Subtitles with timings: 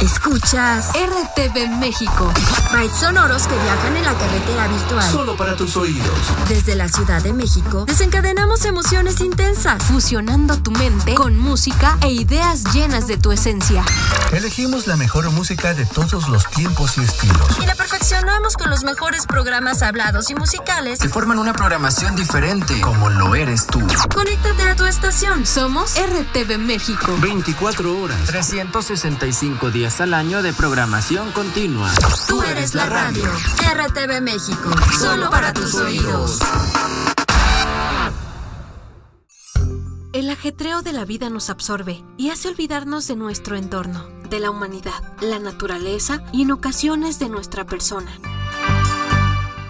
[0.00, 2.30] Escuchas RTV México.
[2.70, 5.10] Bytes sonoros que viajan en la carretera virtual.
[5.10, 6.10] Solo para tus oídos.
[6.48, 12.64] Desde la Ciudad de México desencadenamos emociones intensas, fusionando tu mente con música e ideas
[12.74, 13.84] llenas de tu esencia.
[14.32, 17.58] Elegimos la mejor música de todos los tiempos y estilos.
[17.62, 22.80] Y la perfeccionamos con los mejores programas hablados y musicales que forman una programación diferente,
[22.82, 23.80] como lo eres tú.
[24.14, 25.46] Conéctate a tu estación.
[25.46, 27.16] Somos RTV México.
[27.20, 28.18] 24 horas.
[28.26, 31.88] 365 días al año de programación continua.
[32.26, 33.24] Tú eres la radio.
[33.24, 34.70] RTV México.
[34.98, 36.40] Solo para tus oídos.
[40.12, 44.50] El ajetreo de la vida nos absorbe y hace olvidarnos de nuestro entorno, de la
[44.50, 48.10] humanidad, la naturaleza y en ocasiones de nuestra persona.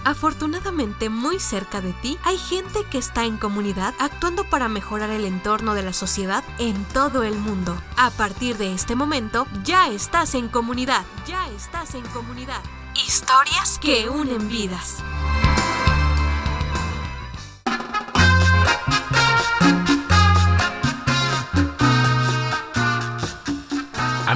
[0.06, 5.24] Afortunadamente, muy cerca de ti hay gente que está en comunidad actuando para mejorar el
[5.24, 7.76] entorno de la sociedad en todo el mundo.
[7.96, 12.62] A partir de este momento, ya estás en comunidad, ya estás en comunidad.
[12.94, 15.02] Historias que unen vidas.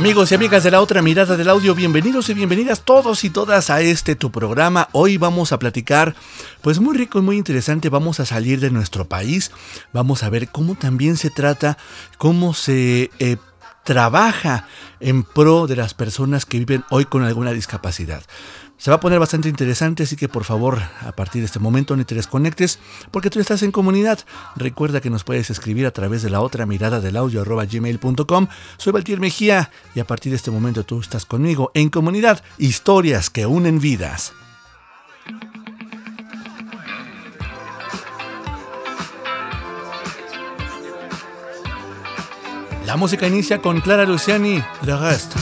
[0.01, 3.69] Amigos y amigas de la otra mirada del audio, bienvenidos y bienvenidas todos y todas
[3.69, 4.89] a este tu programa.
[4.93, 6.15] Hoy vamos a platicar,
[6.63, 9.51] pues muy rico y muy interesante, vamos a salir de nuestro país,
[9.93, 11.77] vamos a ver cómo también se trata,
[12.17, 13.37] cómo se eh,
[13.85, 14.67] trabaja
[15.01, 18.23] en pro de las personas que viven hoy con alguna discapacidad.
[18.81, 21.97] Se va a poner bastante interesante, así que por favor, a partir de este momento
[21.97, 22.79] no te desconectes,
[23.11, 24.21] porque tú estás en comunidad.
[24.57, 28.47] Recuerda que nos puedes escribir a través de la otra mirada del audio gmail.com.
[28.79, 33.29] Soy Valtier Mejía y a partir de este momento tú estás conmigo en comunidad, historias
[33.29, 34.33] que unen vidas.
[42.87, 45.39] La música inicia con Clara Luciani, Le Reste.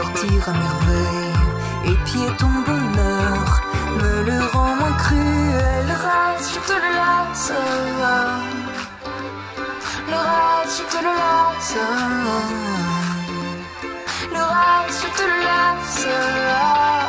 [0.00, 3.60] Sortir à merveille, épier ton bonheur,
[4.00, 5.84] me le rend moins cruel.
[5.90, 7.52] Le reste, je te le laisse.
[10.12, 11.76] Le reste, je te le laisse.
[14.36, 16.99] Le reste, je te le laisse.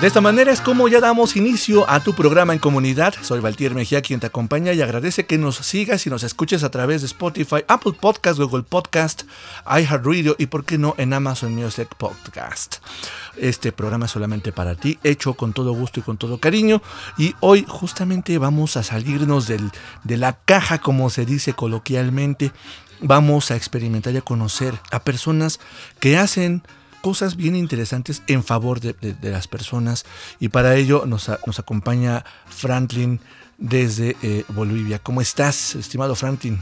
[0.00, 3.12] De esta manera es como ya damos inicio a tu programa en comunidad.
[3.20, 6.70] Soy Valtier Mejía quien te acompaña y agradece que nos sigas y nos escuches a
[6.70, 9.24] través de Spotify, Apple Podcast, Google Podcast,
[9.66, 12.76] iHeartRadio y por qué no en Amazon Music Podcast.
[13.36, 16.80] Este programa es solamente para ti, hecho con todo gusto y con todo cariño.
[17.18, 22.52] Y hoy justamente vamos a salirnos de la caja, como se dice coloquialmente.
[23.02, 25.60] Vamos a experimentar y a conocer a personas
[25.98, 26.62] que hacen
[27.00, 30.04] cosas bien interesantes en favor de, las personas
[30.38, 33.20] y para ello nos, acompaña Franklin
[33.58, 34.98] desde eh, Bolivia.
[34.98, 36.60] ¿Cómo estás, estimado Franklin?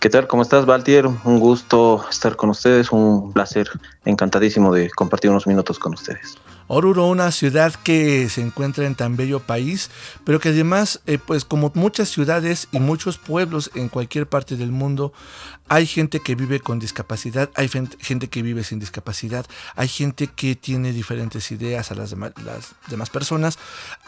[0.00, 0.26] ¿Qué tal?
[0.26, 1.06] ¿Cómo estás, Valtier?
[1.06, 3.68] Un gusto estar con ustedes, un placer,
[4.04, 6.38] encantadísimo de compartir unos minutos con ustedes.
[6.74, 9.90] Oruro, una ciudad que se encuentra en tan bello país,
[10.24, 14.72] pero que además, eh, pues como muchas ciudades y muchos pueblos en cualquier parte del
[14.72, 15.12] mundo,
[15.68, 20.54] hay gente que vive con discapacidad, hay gente que vive sin discapacidad, hay gente que
[20.54, 23.58] tiene diferentes ideas a las demás, personas.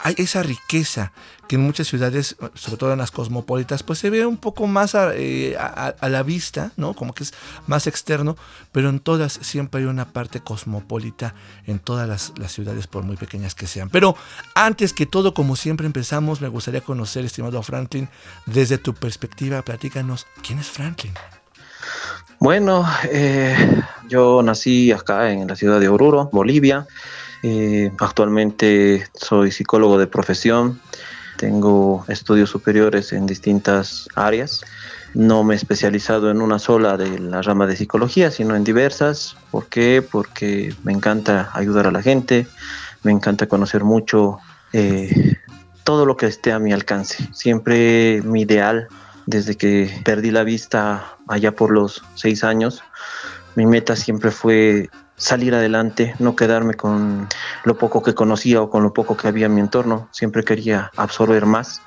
[0.02, 1.12] Hay esa riqueza
[1.48, 4.94] que en muchas ciudades, sobre todo en las cosmopolitas, pues se ve un poco más
[4.94, 5.56] a, eh,
[6.02, 6.94] la vista, ¿no?
[6.94, 7.32] Como que es
[7.66, 8.36] más externo,
[8.72, 11.34] pero en todas siempre hay una parte cosmopolita
[11.66, 13.90] en todas las, las ciudades, por muy pequeñas que sean.
[13.90, 14.16] Pero
[14.54, 18.08] antes que todo, como siempre empezamos, me gustaría conocer, estimado Franklin,
[18.46, 21.12] desde tu perspectiva, platícanos, ¿quién es Franklin?
[22.40, 23.56] Bueno, eh,
[24.08, 26.86] yo nací acá en la ciudad de Oruro, Bolivia.
[27.42, 30.80] Eh, actualmente soy psicólogo de profesión.
[31.36, 34.62] Tengo estudios superiores en distintas áreas.
[35.14, 39.36] No me he especializado en una sola de la rama de psicología, sino en diversas.
[39.50, 40.04] ¿Por qué?
[40.08, 42.46] Porque me encanta ayudar a la gente,
[43.02, 44.38] me encanta conocer mucho
[44.72, 45.36] eh,
[45.84, 47.28] todo lo que esté a mi alcance.
[47.32, 48.88] Siempre mi ideal
[49.26, 52.82] desde que perdí la vista allá por los seis años.
[53.54, 57.28] Mi meta siempre fue salir adelante, no quedarme con
[57.64, 60.08] lo poco que conocía o con lo poco que había en mi entorno.
[60.12, 61.82] Siempre quería absorber más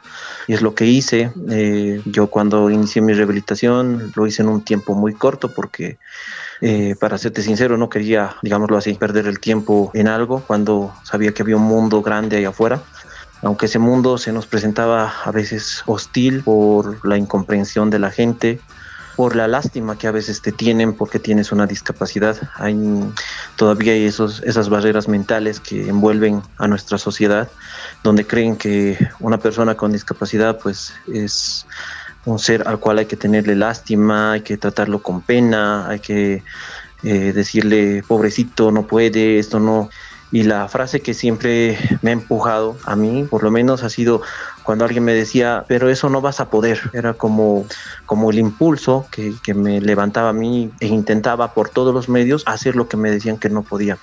[0.47, 1.31] y es lo que hice.
[1.49, 5.99] Eh, yo cuando inicié mi rehabilitación lo hice en un tiempo muy corto porque,
[6.61, 11.33] eh, para serte sincero, no quería, digámoslo así, perder el tiempo en algo cuando sabía
[11.33, 12.81] que había un mundo grande allá afuera
[13.43, 18.59] aunque ese mundo se nos presentaba a veces hostil por la incomprensión de la gente,
[19.17, 22.37] por la lástima que a veces te tienen porque tienes una discapacidad.
[22.55, 22.77] Hay
[23.55, 27.49] todavía hay esos, esas barreras mentales que envuelven a nuestra sociedad,
[28.03, 31.65] donde creen que una persona con discapacidad pues es
[32.25, 36.43] un ser al cual hay que tenerle lástima, hay que tratarlo con pena, hay que
[37.01, 39.89] eh, decirle pobrecito, no puede, esto no
[40.31, 44.21] y la frase que siempre me ha empujado a mí, por lo menos, ha sido
[44.67, 46.77] cuando alguien me decía, pero eso no vas a poder.
[46.91, 47.65] Era como,
[48.05, 52.43] como el impulso que, que me levantaba a mí e intentaba por todos los medios
[52.45, 53.97] hacer lo que me decían que no podía.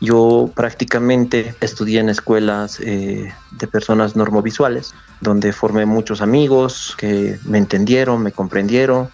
[0.00, 7.58] Yo prácticamente estudié en escuelas eh, de personas normovisuales, donde formé muchos amigos que me
[7.58, 9.10] entendieron, me comprendieron,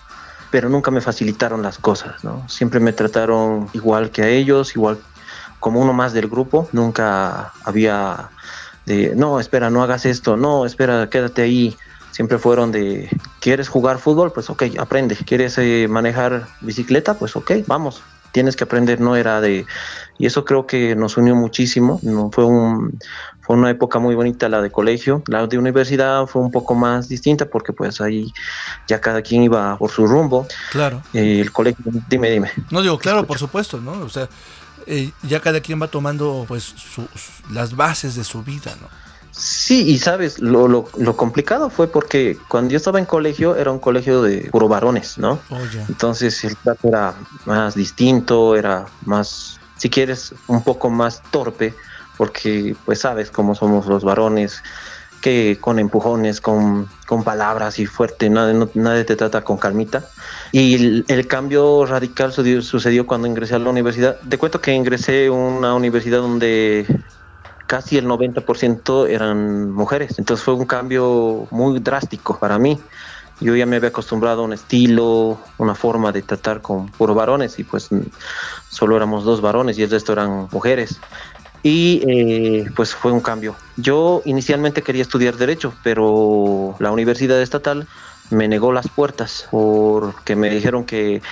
[0.52, 2.48] pero nunca me facilitaron las cosas, ¿no?
[2.48, 4.98] Siempre me trataron igual que a ellos, igual
[5.58, 8.30] como uno más del grupo, nunca había
[8.86, 11.76] de, no, espera, no hagas esto, no, espera, quédate ahí.
[12.12, 14.32] Siempre fueron de, ¿quieres jugar fútbol?
[14.32, 15.16] Pues ok, aprende.
[15.16, 17.14] ¿Quieres eh, manejar bicicleta?
[17.14, 18.00] Pues ok, vamos.
[18.32, 19.66] Tienes que aprender, no era de...
[20.18, 22.00] Y eso creo que nos unió muchísimo.
[22.02, 22.98] No, fue, un,
[23.40, 25.22] fue una época muy bonita la de colegio.
[25.26, 28.32] La de universidad fue un poco más distinta porque pues ahí
[28.88, 30.46] ya cada quien iba por su rumbo.
[30.72, 31.02] Claro.
[31.12, 32.50] el colegio, dime, dime.
[32.70, 33.92] No digo, claro, por supuesto, ¿no?
[33.92, 34.26] O sea,
[34.86, 36.74] eh, ya cada quien va tomando pues
[37.50, 38.88] las bases de su vida, ¿no?
[39.36, 43.78] Sí, y sabes, lo, lo, complicado fue porque cuando yo estaba en colegio era un
[43.78, 45.38] colegio de puro varones, ¿no?
[45.50, 47.14] Oh, Entonces el trato era
[47.44, 51.74] más distinto, era más, si quieres, un poco más torpe,
[52.16, 54.62] porque pues sabes cómo somos los varones,
[55.26, 60.04] que con empujones, con, con palabras y fuerte, nadie, nadie te trata con calmita.
[60.52, 64.20] Y el, cambio radical sucedió, cuando ingresé a la universidad.
[64.20, 66.86] Te cuento que ingresé a una universidad donde
[67.66, 70.16] casi el 90% eran mujeres.
[70.20, 72.78] Entonces fue un cambio muy drástico para mí.
[73.40, 77.58] Yo ya me había acostumbrado a un estilo, una forma de tratar con puros varones
[77.58, 77.88] y pues
[78.68, 81.00] solo éramos dos varones y el resto eran mujeres
[81.66, 83.56] y eh, pues fue un cambio.
[83.76, 87.88] Yo inicialmente quería estudiar derecho, pero la universidad estatal
[88.30, 91.22] me negó las puertas porque me dijeron que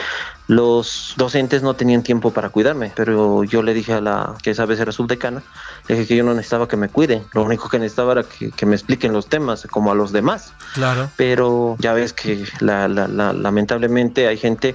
[0.48, 4.66] los docentes no tenían tiempo para cuidarme, pero yo le dije a la que esa
[4.66, 5.40] vez era subdecana,
[5.86, 8.66] le dije que yo no necesitaba que me cuiden, lo único que necesitaba era que,
[8.66, 10.52] me expliquen los temas como a los demás.
[10.74, 11.10] Claro.
[11.16, 14.74] Pero ya ves que la, lamentablemente hay gente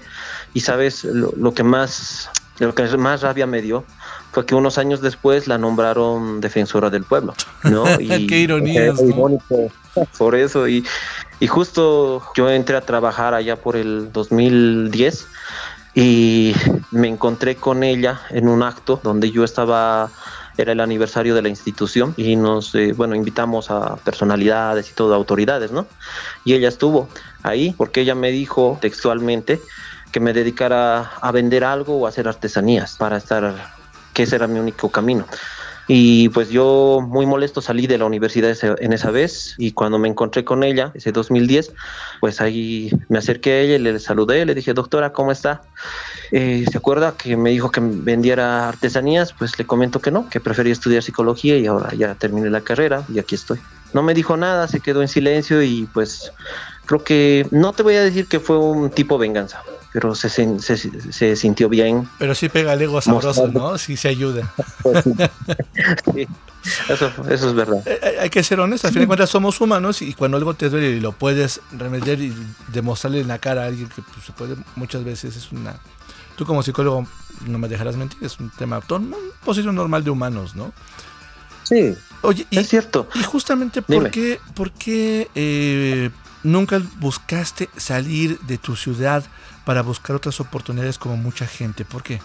[0.54, 3.86] y sabes lo, lo que más lo que más rabia me dio
[4.40, 7.34] fue que unos años después la nombraron defensora del pueblo,
[7.66, 7.84] ¿no?
[7.98, 9.38] Qué ironías, fue ¿no?
[10.18, 10.86] por eso y,
[11.42, 15.28] y justo yo entré a trabajar allá por el 2010
[15.94, 16.56] y
[16.92, 20.10] me encontré con ella en un acto donde yo estaba
[20.58, 25.14] era el aniversario de la institución y nos eh, bueno invitamos a personalidades y todo
[25.16, 25.86] autoridades no
[26.46, 27.10] y ella estuvo
[27.44, 29.60] ahí porque ella me dijo textualmente
[30.14, 33.79] que me dedicara a vender algo o a hacer artesanías para estar
[34.14, 35.26] que ese era mi único camino
[35.92, 40.08] y pues yo muy molesto salí de la universidad en esa vez y cuando me
[40.08, 41.74] encontré con ella, ese 2010,
[42.20, 45.64] pues ahí me acerqué a ella le saludé, le dije, doctora, ¿cómo está?
[46.32, 49.34] Eh, ¿Se acuerda que me dijo que vendiera artesanías?
[49.34, 53.04] Pues le comento que no, que prefería estudiar psicología y ahora ya terminé la carrera
[53.12, 53.60] y aquí estoy.
[53.92, 56.32] No me dijo nada, se quedó en silencio y pues
[56.86, 60.78] creo que no te voy a decir que fue un tipo venganza, pero se, se,
[60.78, 62.08] se sintió bien.
[62.20, 63.72] Pero sí pega el ego sabroso, Mostrando.
[63.72, 63.78] ¿no?
[63.78, 64.54] Sí se ayuda.
[64.84, 65.14] Pues, sí.
[66.14, 66.28] Sí,
[66.90, 67.82] eso, eso es verdad.
[67.88, 70.54] Eh, eh, Hay que ser honesto, al fin de cuentas somos humanos y cuando algo
[70.54, 72.34] te duele y lo puedes remediar y
[72.68, 75.76] demostrarle en la cara a alguien que pues, se puede muchas veces es una...
[76.36, 77.08] Tú como psicólogo
[77.48, 80.74] no me dejarás mentir, es un tema, una posición normal de humanos, ¿no?
[81.64, 83.08] Sí, Oye, y, es cierto.
[83.16, 84.12] y justamente ¿por Dime.
[84.12, 86.10] qué, por qué eh,
[86.44, 89.24] nunca buscaste salir de tu ciudad
[89.70, 91.86] para buscar otras oportunidades como mucha gente?
[91.86, 92.20] ¿Por qué?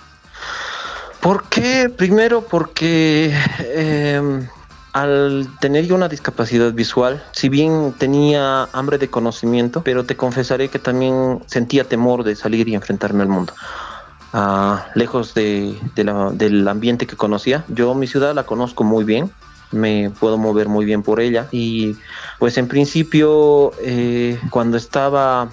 [1.20, 1.90] ¿Por qué?
[1.94, 4.48] Primero porque eh,
[4.94, 10.70] al tener yo una discapacidad visual, si bien tenía hambre de conocimiento, pero te confesaré
[10.70, 13.52] que también sentía temor de salir y enfrentarme al mundo.
[14.32, 17.62] Ah, lejos del ambiente que conocía.
[17.68, 19.30] Yo mi ciudad la conozco muy bien,
[19.70, 21.94] me puedo mover muy bien por ella y
[22.38, 25.50] pues en principio eh, cuando estaba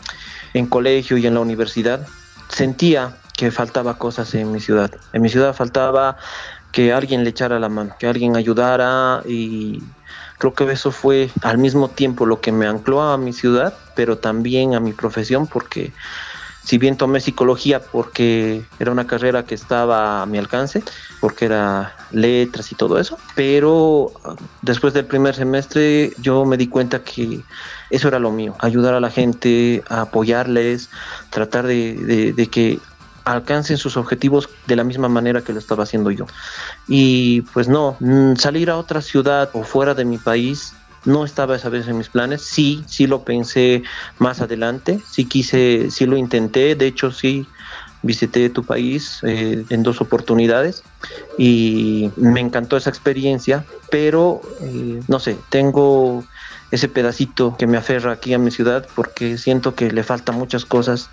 [0.54, 2.06] en colegio y en la universidad
[2.50, 4.92] sentía que faltaba cosas en mi ciudad.
[5.14, 6.18] En mi ciudad faltaba
[6.72, 9.82] que alguien le echara la mano, que alguien ayudara y
[10.38, 14.18] creo que eso fue al mismo tiempo lo que me ancló a mi ciudad, pero
[14.18, 15.92] también a mi profesión porque
[16.64, 20.84] si bien tomé psicología porque era una carrera que estaba a mi alcance,
[21.20, 26.68] porque era letras y todo eso, pero ah, después del primer semestre yo me di
[26.68, 27.42] cuenta que
[27.90, 30.90] eso era lo mío, ayudar a la gente, apoyarles,
[31.30, 32.80] tratar de que
[33.26, 36.26] alcancen sus objetivos de la misma manera que lo estaba haciendo yo.
[36.88, 40.74] Y pues no, mm, salir a otra ciudad o fuera de mi país
[41.06, 42.42] no estaba esa vez en mis planes.
[42.42, 43.84] Sí, sí lo pensé
[44.20, 47.48] más adelante, sí quise, sí lo intenté, de hecho sí
[48.04, 50.84] visité tu país eh, en dos oportunidades
[51.38, 56.24] y me encantó esa experiencia, pero eh, no sé, tengo
[56.72, 60.66] ese pedacito que me aferra aquí a mi ciudad porque siento que le faltan muchas
[60.66, 61.10] cosas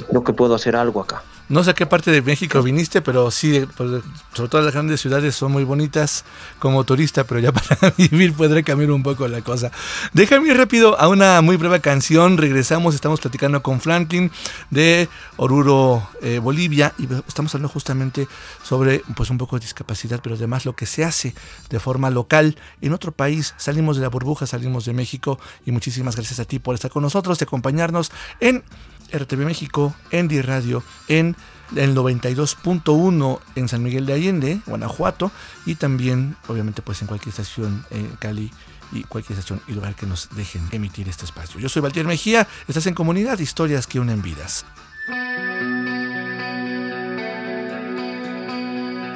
[0.00, 1.22] y creo que puedo hacer algo acá.
[1.50, 4.02] No sé a qué parte de México viniste, pero sí, pues,
[4.34, 6.24] sobre todo las grandes ciudades son muy bonitas
[6.60, 9.72] como turista, pero ya para vivir podré cambiar un poco la cosa.
[10.12, 12.38] Déjame ir rápido a una muy breve canción.
[12.38, 14.30] Regresamos, estamos platicando con Franklin
[14.70, 18.28] de Oruro, eh, Bolivia, y estamos hablando justamente
[18.62, 21.34] sobre pues un poco de discapacidad, pero además lo que se hace
[21.68, 23.54] de forma local en otro país.
[23.56, 27.02] Salimos de la burbuja, salimos de México, y muchísimas gracias a ti por estar con
[27.02, 28.62] nosotros, de acompañarnos en
[29.12, 31.36] RTV México, en D Radio, en
[31.76, 35.30] el 92.1 en San Miguel de Allende, Guanajuato,
[35.66, 38.50] y también, obviamente, pues en cualquier estación en Cali
[38.92, 41.60] y cualquier estación y lugar que nos dejen emitir este espacio.
[41.60, 44.64] Yo soy Valtier Mejía, estás en Comunidad, historias que unen vidas.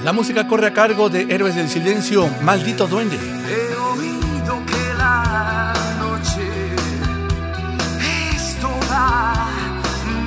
[0.05, 3.17] La música corre a cargo de Héroes del Silencio, Maldito Duende.
[3.17, 4.84] He oído que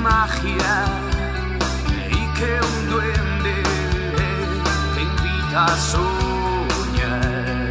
[0.08, 0.74] magia
[2.18, 3.56] y que un duende
[4.94, 7.68] te invita a soñar.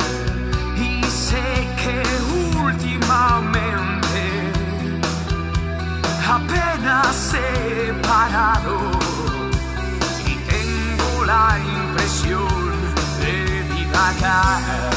[0.89, 1.48] Y sé
[1.82, 1.98] que
[2.65, 4.24] últimamente
[6.38, 8.77] apenas he parado
[10.32, 12.72] y tengo la impresión
[13.22, 13.34] de
[13.74, 14.88] divagar.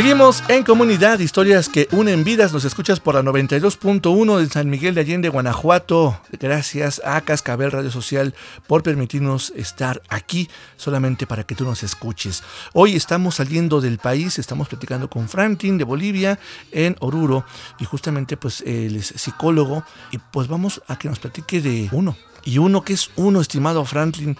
[0.00, 2.54] Seguimos en comunidad, historias que unen vidas.
[2.54, 6.18] Nos escuchas por la 92.1 de San Miguel de Allende, Guanajuato.
[6.40, 8.34] Gracias a Cascabel Radio Social
[8.66, 12.42] por permitirnos estar aquí solamente para que tú nos escuches.
[12.72, 16.38] Hoy estamos saliendo del país, estamos platicando con Franklin de Bolivia
[16.72, 17.44] en Oruro
[17.78, 22.16] y justamente pues él es psicólogo y pues vamos a que nos platique de uno.
[22.42, 24.34] Y uno que es uno, estimado Franklin,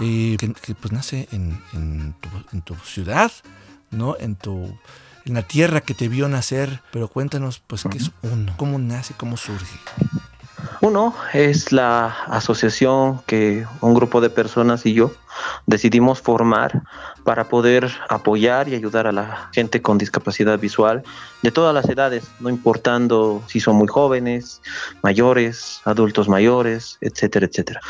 [0.00, 3.30] eh, que, pues nace en tu ciudad,
[3.94, 4.16] ¿no?
[4.18, 4.76] En tu
[5.26, 9.14] en la tierra que te vio nacer, pero cuéntanos pues qué es uno, cómo nace,
[9.16, 9.78] cómo surge.
[10.80, 15.12] Uno es la asociación que un grupo de personas y yo
[15.66, 16.82] decidimos formar
[17.24, 21.02] para poder apoyar y ayudar a la gente con discapacidad visual
[21.42, 24.60] de todas las edades, no importando si son muy jóvenes,
[25.02, 27.80] mayores, adultos mayores, etcétera, etcétera.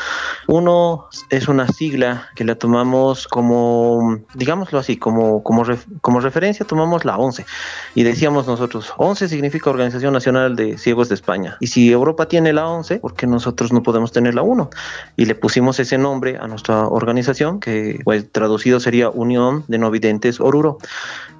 [0.47, 5.63] Uno es una sigla que la tomamos como, digámoslo así, como, como,
[6.01, 7.45] como referencia tomamos la 11
[7.93, 12.53] y decíamos nosotros, 11 significa Organización Nacional de Ciegos de España y si Europa tiene
[12.53, 14.69] la 11, ¿por qué nosotros no podemos tener la 1?
[15.17, 19.91] Y le pusimos ese nombre a nuestra organización que pues, traducido sería Unión de No
[19.91, 20.77] Videntes Oruro.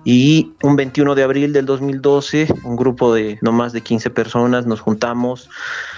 [0.03, 4.65] Y un 21 de abril del 2012, un grupo de no más de 15 personas
[4.67, 5.49] nos juntamos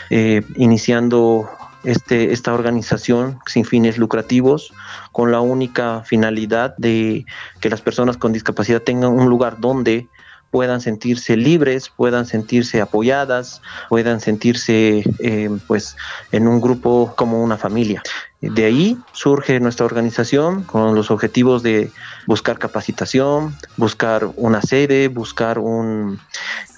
[0.09, 1.49] eh, iniciando
[1.83, 4.73] este, esta organización sin fines lucrativos
[5.11, 7.25] con la única finalidad de
[7.59, 10.07] que las personas con discapacidad tengan un lugar donde
[10.51, 15.95] puedan sentirse libres, puedan sentirse apoyadas, puedan sentirse eh, pues
[16.31, 18.01] en un grupo como una familia.
[18.41, 21.91] De ahí surge nuestra organización con los objetivos de
[22.27, 26.19] buscar capacitación, buscar una sede, buscar un,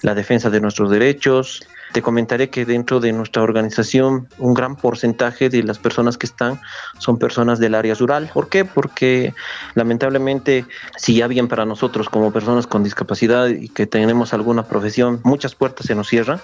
[0.02, 1.62] la defensa de nuestros derechos.
[1.92, 6.60] Te comentaré que dentro de nuestra organización un gran porcentaje de las personas que están
[6.98, 8.30] son personas del área rural.
[8.32, 8.64] ¿Por qué?
[8.64, 9.34] Porque
[9.74, 15.20] lamentablemente si ya bien para nosotros como personas con discapacidad y que tenemos alguna profesión,
[15.24, 16.40] muchas puertas se nos cierran,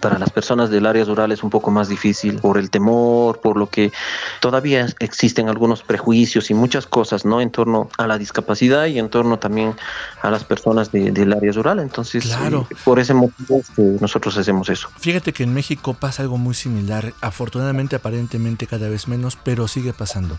[0.00, 3.56] para las personas del área rural es un poco más difícil por el temor, por
[3.56, 3.92] lo que
[4.40, 7.40] todavía existen algunos prejuicios y muchas cosas, ¿no?
[7.40, 9.74] En torno a la discapacidad y en torno también
[10.22, 11.80] a las personas de, del área rural.
[11.80, 12.66] Entonces, claro.
[12.70, 14.88] eh, por ese motivo es que nosotros hacemos eso.
[14.98, 19.92] Fíjate que en México pasa algo muy similar, afortunadamente aparentemente cada vez menos, pero sigue
[19.92, 20.38] pasando.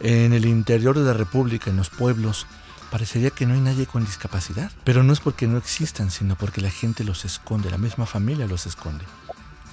[0.00, 2.46] En el interior de la República, en los pueblos,
[2.90, 4.70] parecería que no hay nadie con discapacidad.
[4.84, 8.46] Pero no es porque no existan, sino porque la gente los esconde, la misma familia
[8.46, 9.04] los esconde.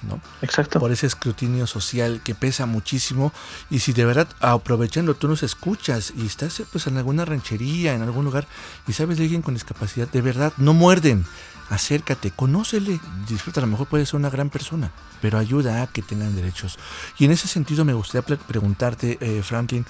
[0.02, 0.20] ¿no?
[0.42, 0.78] Exacto.
[0.78, 3.32] Por ese escrutinio social que pesa muchísimo.
[3.70, 8.02] Y si de verdad, aprovechando, tú nos escuchas y estás pues en alguna ranchería, en
[8.02, 8.46] algún lugar,
[8.86, 11.24] y sabes de alguien con discapacidad, de verdad, no muerden.
[11.68, 16.00] Acércate, conócele, disfruta, a lo mejor puede ser una gran persona, pero ayuda a que
[16.00, 16.78] tengan derechos.
[17.18, 19.84] Y en ese sentido me gustaría preguntarte, eh, Franklin,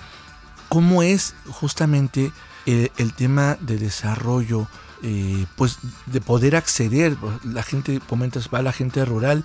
[0.69, 2.33] ¿cómo es justamente
[2.67, 4.67] eh, el tema de desarrollo,
[5.03, 9.45] eh, pues de poder acceder, la gente, comentas, va la gente rural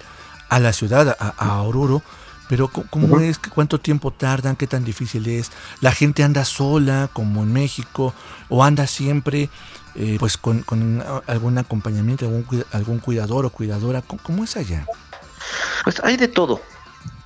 [0.49, 2.01] a la ciudad, a, a Oruro,
[2.49, 3.39] Pero ¿cómo es?
[3.39, 4.57] ¿Cuánto tiempo tardan?
[4.57, 5.51] ¿Qué tan difícil es?
[5.79, 8.13] ¿La gente anda sola, como en México?
[8.49, 9.49] ¿O anda siempre
[9.95, 14.01] eh, pues con, con algún acompañamiento, algún, algún cuidador o cuidadora?
[14.01, 14.85] ¿Cómo, cómo es allá?
[15.85, 16.59] Pues hay de todo.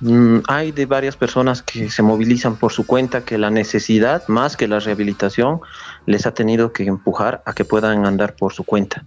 [0.00, 4.56] Mm, hay de varias personas que se movilizan por su cuenta, que la necesidad, más
[4.56, 5.60] que la rehabilitación,
[6.06, 9.04] les ha tenido que empujar a que puedan andar por su cuenta.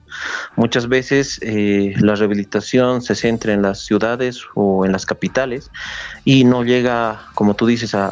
[0.56, 5.72] Muchas veces eh, la rehabilitación se centra en las ciudades o en las capitales
[6.26, 8.08] y no llega, como tú dices, a,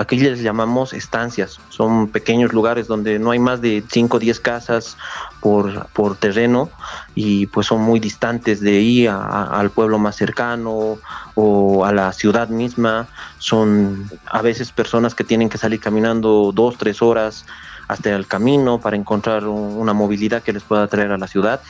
[0.00, 1.60] a, les llamamos estancias.
[1.68, 4.96] Son pequeños lugares donde no hay más de 5 o 10 casas
[5.40, 6.70] por, por terreno
[7.14, 10.98] y pues son muy distantes de ahí a- al pueblo más cercano
[11.34, 13.06] o a la ciudad misma.
[13.38, 17.44] Son a veces personas que tienen que salir caminando dos, tres horas
[17.88, 21.60] hasta el camino para encontrar un- una movilidad que les pueda traer a la ciudad.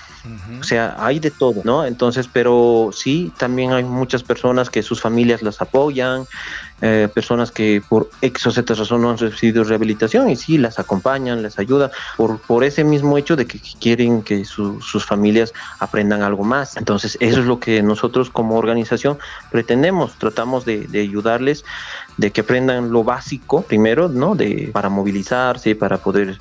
[0.60, 1.84] O sea, hay de todo, ¿no?
[1.84, 6.24] Entonces, pero sí, también hay muchas personas que sus familias las apoyan,
[6.82, 10.78] eh, personas que por X o Z razón no han recibido rehabilitación y sí, las
[10.78, 15.54] acompañan, les ayudan, por, por ese mismo hecho de que quieren que su- sus familias
[15.78, 16.76] aprendan algo más.
[16.76, 19.18] Entonces, eso es lo que nosotros como organización
[19.50, 21.64] pretendemos, tratamos de, de ayudarles,
[22.18, 24.34] de que aprendan lo básico primero, ¿no?
[24.34, 26.38] De, para movilizarse, para poder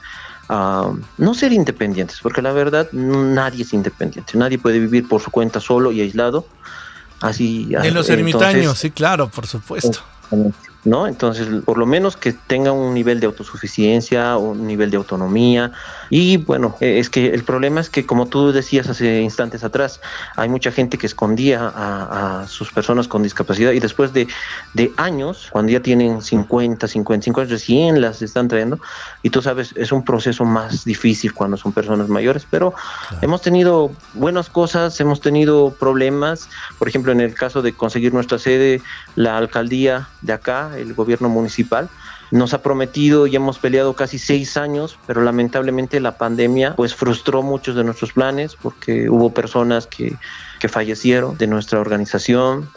[0.50, 5.32] ah, no ser independientes, porque la verdad nadie es independiente, nadie puede vivir por su
[5.32, 6.46] cuenta solo y aislado.
[7.22, 10.00] Así, En los entonces, ermitaños, sí, claro, por supuesto.
[10.84, 11.08] ¿No?
[11.08, 15.72] Entonces, por lo menos que tengan un nivel de autosuficiencia, un nivel de autonomía.
[16.10, 20.02] Y bueno, eh, es que el problema es que, como tú decías hace instantes atrás,
[20.36, 24.28] hay mucha gente que escondía a, a sus personas con discapacidad y después de,
[24.74, 28.80] de años, cuando ya tienen 50, 55 años, recién las están trayendo.
[29.24, 32.74] Y tú sabes, es un proceso más difícil cuando son personas mayores, pero
[33.22, 36.50] hemos tenido buenas cosas, hemos tenido problemas.
[36.78, 38.82] Por ejemplo, en el caso de conseguir nuestra sede,
[39.16, 41.90] la alcaldía de acá, el gobierno municipal,
[42.32, 47.44] nos ha prometido y hemos peleado casi seis años, pero lamentablemente la pandemia pues frustró
[47.44, 50.16] muchos de nuestros planes porque hubo personas que,
[50.60, 52.70] que fallecieron de nuestra organización,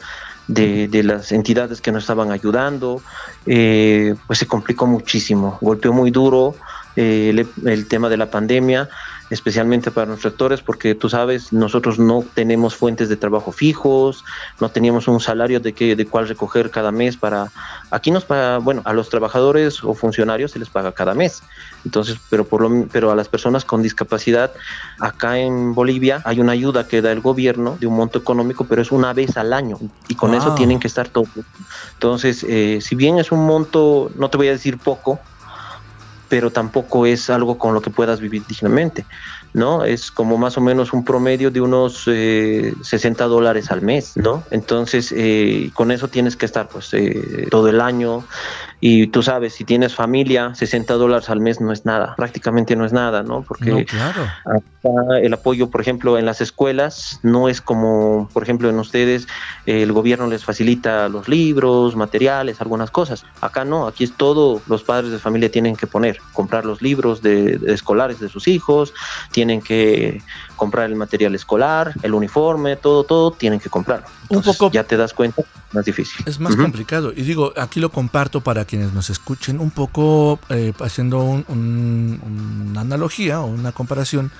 [0.49, 3.03] de, de las entidades que nos estaban ayudando,
[3.47, 6.55] eh, pues se complicó muchísimo, golpeó muy duro
[6.97, 8.89] eh, el, el tema de la pandemia
[9.31, 14.25] especialmente para nuestros sectores, porque tú sabes, nosotros no tenemos fuentes de trabajo fijos,
[14.61, 17.51] no teníamos un salario de que de cuál recoger cada mes para
[17.91, 21.43] aquí nos paga, bueno, a los trabajadores o funcionarios se les paga cada mes.
[21.85, 24.53] Entonces, pero por lo pero a las personas con discapacidad
[25.01, 28.83] acá en Bolivia hay una ayuda que da el gobierno de un monto económico, pero
[28.83, 30.39] es una vez al año y con Wow.
[30.39, 31.29] eso tienen que estar todos.
[31.95, 35.21] Entonces, eh, si bien es un monto, no te voy a decir poco,
[36.29, 39.05] pero tampoco es algo con lo que puedas vivir dignamente,
[39.55, 39.85] ¿no?
[39.85, 44.43] Es como más o menos un promedio de unos eh, 60 dólares al mes, ¿no?
[44.51, 48.25] Entonces, eh, con eso tienes que estar pues eh, todo el año
[48.81, 52.85] y tú sabes, si tienes familia, 60 dólares al mes no es nada, prácticamente no
[52.85, 53.43] es nada, ¿no?
[53.43, 54.23] Porque No, claro.
[54.45, 59.27] acá el apoyo, por ejemplo, en las escuelas no es como, por ejemplo, en ustedes,
[59.67, 63.25] el gobierno les facilita los libros, materiales, algunas cosas.
[63.41, 67.21] Acá no, aquí es todo, los padres de familia tienen que poner, comprar los libros
[67.21, 68.95] de, de escolares de sus hijos,
[69.33, 70.23] tienen que
[70.59, 74.07] comprar el material escolar, el uniforme, todo, todo tienen que comprarlo.
[74.29, 75.43] Un Entonces, poco- ya te das cuenta,
[75.73, 76.23] más difícil.
[76.27, 77.13] Es más complicado.
[77.17, 82.69] Y digo, aquí lo comparto para quienes nos escuchen, un poco eh, haciendo un- un-
[82.71, 84.31] una analogía o una comparación.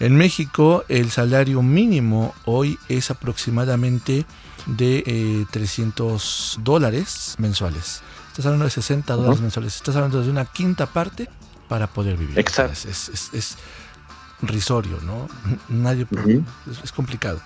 [0.00, 4.24] En México el salario mínimo hoy es aproximadamente
[4.66, 8.02] de eh, 300 dólares mensuales.
[8.28, 9.76] Estás hablando de 60 dólares mensuales.
[9.76, 11.28] Estás hablando de una quinta parte
[11.68, 12.38] para poder vivir.
[12.38, 12.72] Exacto.
[12.72, 13.56] O sea, es, es- es
[14.42, 15.28] risorio, ¿no?
[15.68, 16.44] Nadie Ujú.
[16.70, 17.40] es, es complicado.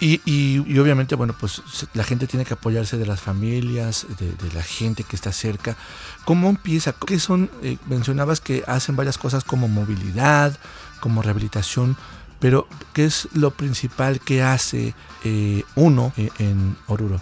[0.00, 1.62] Y, y- y obviamente, bueno, pues
[1.94, 5.76] la gente tiene que apoyarse de las familias, de, de la gente que está cerca.
[6.24, 6.92] ¿Cómo empieza?
[6.92, 7.48] ¿Qué son?
[7.62, 10.58] eh, mencionabas que hacen varias cosas como movilidad,
[11.00, 11.96] como rehabilitación,
[12.40, 17.20] pero ¿qué es lo principal que hace eh, uno eh, en Oruro?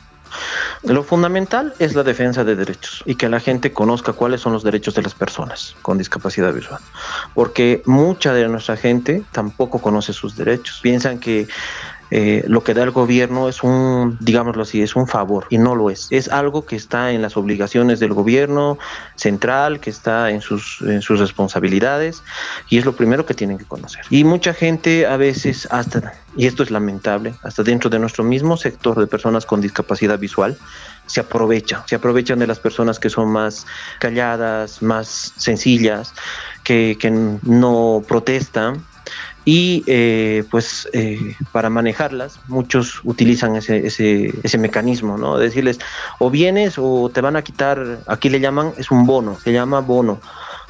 [0.84, 4.62] Lo fundamental es la defensa de derechos y que la gente conozca cuáles son los
[4.62, 6.80] derechos de las personas con discapacidad visual.
[7.34, 10.80] Porque mucha de nuestra gente tampoco conoce sus derechos.
[10.82, 11.46] Piensan que
[12.14, 15.74] eh, lo que da el gobierno es un, digámoslo así, es un favor y no
[15.74, 16.08] lo es.
[16.10, 18.78] Es algo que está en las obligaciones del gobierno
[19.16, 22.22] central, que está en sus, en sus responsabilidades
[22.68, 24.04] y es lo primero que tienen que conocer.
[24.10, 28.58] Y mucha gente a veces hasta, y esto es lamentable, hasta dentro de nuestro mismo
[28.58, 30.58] sector de personas con discapacidad visual,
[31.06, 33.66] se aprovecha, se aprovechan de las personas que son más
[34.00, 36.12] calladas, más sencillas,
[36.62, 38.84] que, que no protestan
[39.44, 45.36] y eh, pues eh, para manejarlas muchos utilizan ese, ese, ese mecanismo, ¿no?
[45.36, 45.80] De decirles
[46.18, 49.80] o vienes o te van a quitar, aquí le llaman, es un bono, se llama
[49.80, 50.20] bono,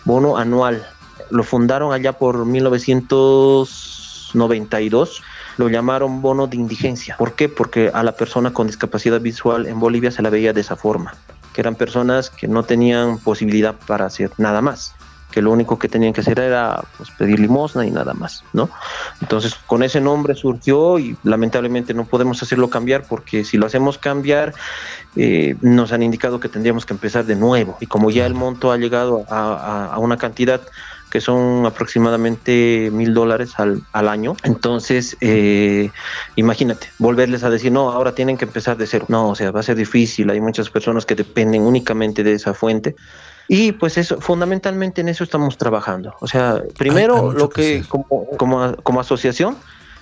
[0.05, 0.85] bono anual.
[1.31, 5.23] Lo fundaron allá por 1992
[5.59, 7.15] lo llamaron bono de indigencia.
[7.19, 7.51] ¿Por qué?
[7.51, 11.15] Porque a la persona con discapacidad visual en Bolivia se la veía de esa forma,
[11.53, 14.95] que eran personas que no tenían posibilidad para hacer nada más
[15.33, 18.71] que lo único que tenían que hacer era pues, pedir limosna y nada más, ¿no?
[19.21, 23.99] Entonces, con ese nombre surgió y lamentablemente no podemos hacerlo cambiar porque si lo hacemos
[23.99, 24.55] cambiar,
[25.17, 27.77] eh, nos han indicado que tendríamos que empezar de nuevo.
[27.81, 30.61] Y como ya el monto ha llegado a, a- a una cantidad
[31.11, 34.35] que son aproximadamente mil dólares al, al año.
[34.45, 35.91] Entonces, eh,
[36.37, 39.05] imagínate, volverles a decir, no, ahora tienen que empezar de cero.
[39.09, 40.31] No, o sea, va a ser difícil.
[40.31, 42.97] Hay muchas personas que dependen únicamente de esa fuente.
[43.55, 46.15] Y pues eso, fundamentalmente en eso estamos trabajando.
[46.21, 49.59] O sea, primero lo que como, como, como asociación,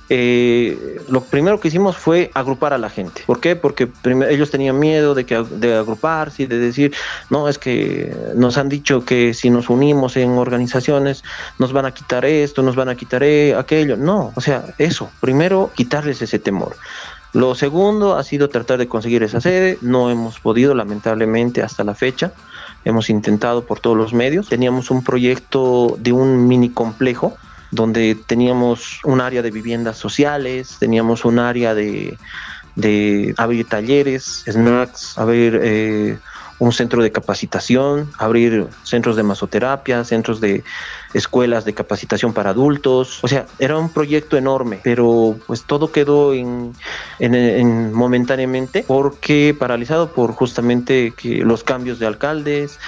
[0.09, 3.25] eh, lo primero que hicimos fue agrupar a la gente.
[3.27, 3.57] ¿Por qué?
[3.57, 3.89] Porque
[4.29, 6.95] ellos tenían miedo de, que, de agruparse y de decir,
[7.29, 11.25] no, es que nos han dicho que si nos unimos en organizaciones
[11.59, 13.97] nos van a quitar esto, nos van a quitar eh, aquello.
[13.97, 16.77] No, o sea, eso, primero quitarles ese temor.
[17.33, 19.77] Lo segundo ha sido tratar de conseguir esa sede.
[19.81, 22.33] No hemos podido, lamentablemente, hasta la fecha.
[22.85, 24.49] Hemos intentado por todos los medios.
[24.49, 27.37] Teníamos un proyecto de un mini complejo
[27.71, 32.19] donde teníamos un área de viviendas sociales, teníamos un área de,
[32.75, 36.19] de abrir talleres, snacks, abrir
[36.61, 40.63] un centro de capacitación, abrir centros de masoterapia, centros de
[41.15, 43.19] escuelas de capacitación para adultos.
[43.23, 46.73] O sea, era un proyecto enorme, pero pues todo quedó en,
[47.19, 52.79] en- en momentáneamente porque paralizado por justamente que los cambios de alcaldes.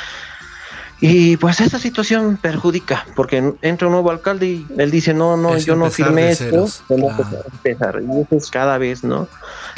[1.05, 5.57] Y pues esa situación perjudica, porque entra un nuevo alcalde y él dice, no, no,
[5.57, 7.43] Es yo no firmé esto, tenemos claro.
[7.43, 8.01] que empezar.
[8.01, 9.27] Y eso es cada vez, ¿no?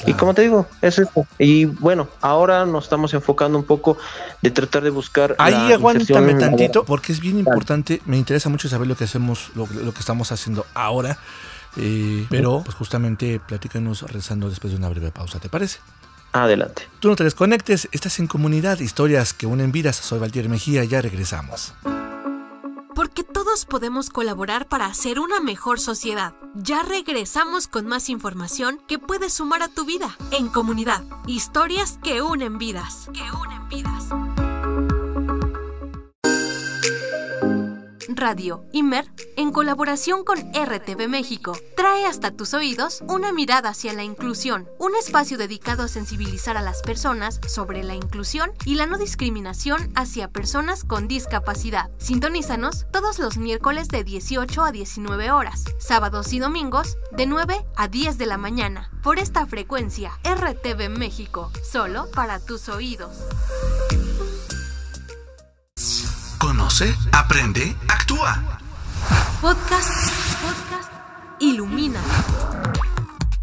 [0.07, 1.27] Y como te digo, es eso.
[1.39, 3.97] Y bueno, ahora nos estamos enfocando un poco
[4.43, 5.35] de tratar de buscar.
[5.39, 8.03] Ahí aguántame tantito, porque es bien importante.
[8.05, 11.17] Me interesa mucho saber lo que hacemos, lo, lo que estamos haciendo ahora.
[11.79, 15.79] Eh, pero, pues justamente, platícanos rezando después de una breve pausa, ¿te parece?
[16.35, 16.83] Adelante.
[16.99, 19.95] Tú no te desconectes, estás en comunidad, historias que unen vidas.
[19.95, 21.75] Soy Valtier Mejía, ya regresamos.
[22.93, 26.35] Porque todos podemos colaborar para hacer una mejor sociedad.
[26.55, 30.17] Ya regresamos con más información que puedes sumar a tu vida.
[30.33, 33.09] En comunidad, historias que unen vidas.
[33.13, 34.09] Que unen vidas.
[38.17, 44.05] Radio Imer, en colaboración con RTV México, trae hasta tus oídos una mirada hacia la
[44.05, 48.99] inclusión, un espacio dedicado a sensibilizar a las personas sobre la inclusión y la no
[48.99, 51.91] discriminación hacia personas con discapacidad.
[51.99, 57.89] Sintonízanos todos los miércoles de 18 a 19 horas, sábados y domingos de 9 a
[57.89, 63.25] 10 de la mañana, por esta frecuencia RTV México, solo para tus oídos.
[66.45, 68.59] Conoce, aprende, actúa.
[69.41, 69.89] Podcast,
[70.43, 70.93] podcast,
[71.41, 71.99] ilumina.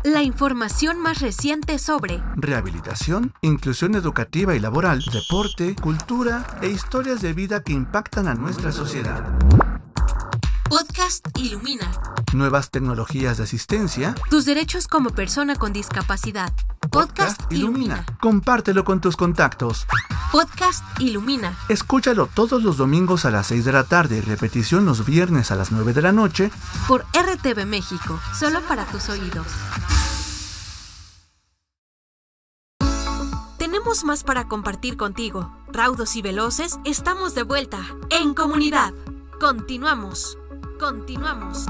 [0.04, 7.34] La información más reciente sobre Rehabilitación, inclusión educativa y laboral, deporte, cultura e historias de
[7.34, 9.24] vida que impactan a nuestra sociedad.
[10.72, 11.92] Podcast Ilumina.
[12.32, 14.16] Nuevas tecnologías de asistencia.
[14.30, 16.54] Tus derechos como persona con discapacidad.
[16.90, 18.06] Podcast, Ilumina.
[18.22, 19.86] Compártelo con tus contactos.
[20.32, 21.58] Podcast Ilumina.
[21.68, 25.56] Escúchalo todos los domingos a las 6 de la tarde y repetición los viernes a
[25.56, 26.52] las 9 de la noche.
[26.88, 28.18] Por RTV México.
[28.34, 29.48] Solo para tus oídos.
[33.58, 35.54] Tenemos más para compartir contigo.
[35.68, 37.80] Raudos y veloces, estamos de vuelta.
[38.10, 38.94] En comunidad.
[39.38, 40.38] Continuamos.
[40.82, 41.68] Continuamos.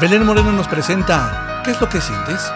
[0.00, 2.52] Belén Moreno nos presenta ¿Qué es lo que sientes?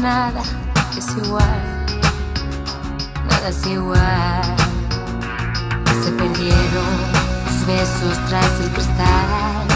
[0.00, 0.42] Nada
[0.96, 1.86] es igual.
[3.28, 4.42] Nada es igual.
[6.02, 6.94] Se perdieron
[7.46, 9.66] tus besos tras el cristal.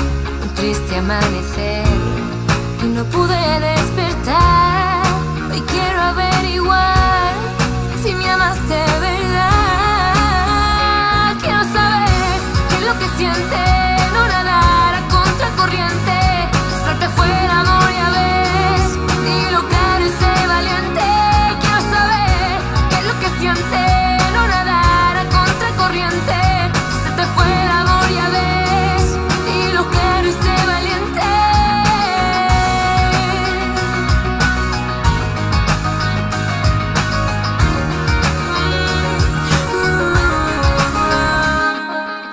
[0.43, 1.85] Un triste amanecer
[2.83, 5.03] y no pude despertar.
[5.57, 7.33] y quiero averiguar
[8.03, 10.15] si me amas de verdad.
[11.43, 16.20] Quiero saber qué es lo que sientes, no nadar a contracorriente.
[23.41, 26.35] Lo sientes, no nadar a contracorriente.
[27.05, 31.21] Se te fue el amor ya ves, dilo claro y sé valiente.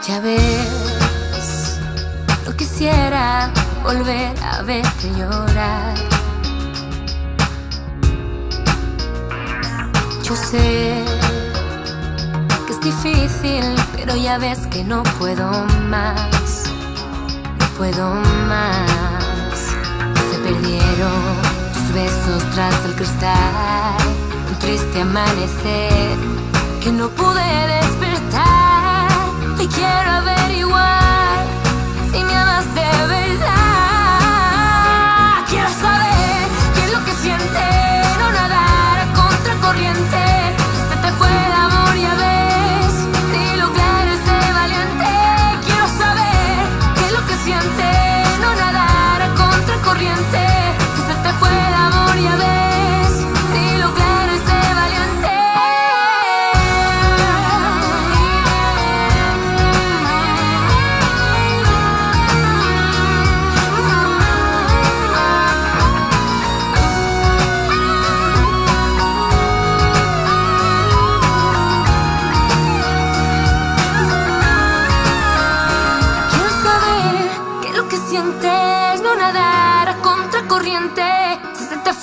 [0.07, 1.79] Ya ves,
[2.45, 3.51] no quisiera
[3.83, 6.16] volver a verte llorar.
[10.27, 11.05] Yo sé
[12.65, 13.63] que es difícil,
[13.95, 15.49] pero ya ves que no puedo
[15.87, 16.65] más.
[17.57, 18.13] No puedo
[18.49, 19.57] más.
[20.29, 21.21] Se perdieron
[21.73, 23.95] tus besos tras el cristal.
[24.49, 26.17] Un triste amanecer
[26.83, 29.07] que no pude despertar.
[29.61, 31.45] Y quiero averiguar
[32.11, 33.66] si me amas de verdad.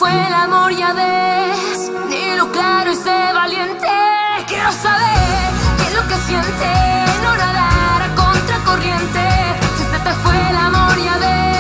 [0.05, 1.91] Fue el amor, ya ves.
[2.11, 3.89] Dilo claro y sé valiente.
[4.47, 9.25] Quiero saber qué es lo que sientes, no nadar a contracorriente.
[9.79, 11.54] Si se te fue el amor, ya ves.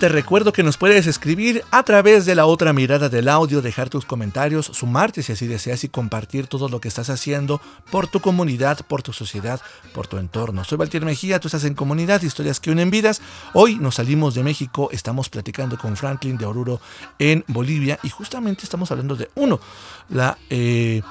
[0.00, 3.90] Te recuerdo que nos puedes escribir a través de la otra mirada del audio, dejar
[3.90, 8.20] tus comentarios, sumarte si así deseas y compartir todo lo que estás haciendo por tu
[8.20, 9.60] comunidad, por tu sociedad,
[9.92, 10.64] por tu entorno.
[10.64, 13.20] Soy Valtier Mejía, tú estás en Comunidad, historias que unen vidas.
[13.52, 16.80] Hoy nos salimos de México, estamos platicando con Franklin de Oruro
[17.18, 19.60] en Bolivia y justamente estamos hablando de uno,
[20.08, 20.38] la...
[20.48, 21.02] eh,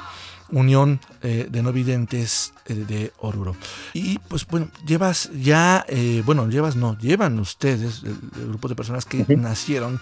[0.52, 3.56] Unión eh, de No Videntes eh, de Oruro.
[3.93, 8.76] Y pues bueno, llevas ya, eh, bueno, llevas no, llevan ustedes, el, el grupo de
[8.76, 10.00] personas que nacieron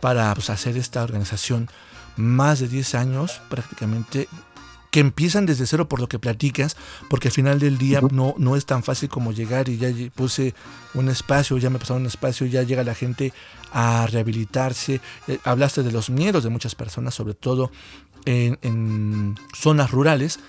[0.00, 1.68] para pues, hacer esta organización
[2.16, 4.28] más de 10 años prácticamente
[4.90, 6.76] que empiezan desde cero por lo que platicas,
[7.08, 10.54] porque al final del día no, no es tan fácil como llegar y ya puse
[10.94, 13.32] un espacio, ya me pasaron un espacio, ya llega la gente
[13.72, 15.00] a rehabilitarse.
[15.28, 17.70] Eh, hablaste de los miedos de muchas personas, sobre todo
[18.24, 20.40] en, en zonas rurales,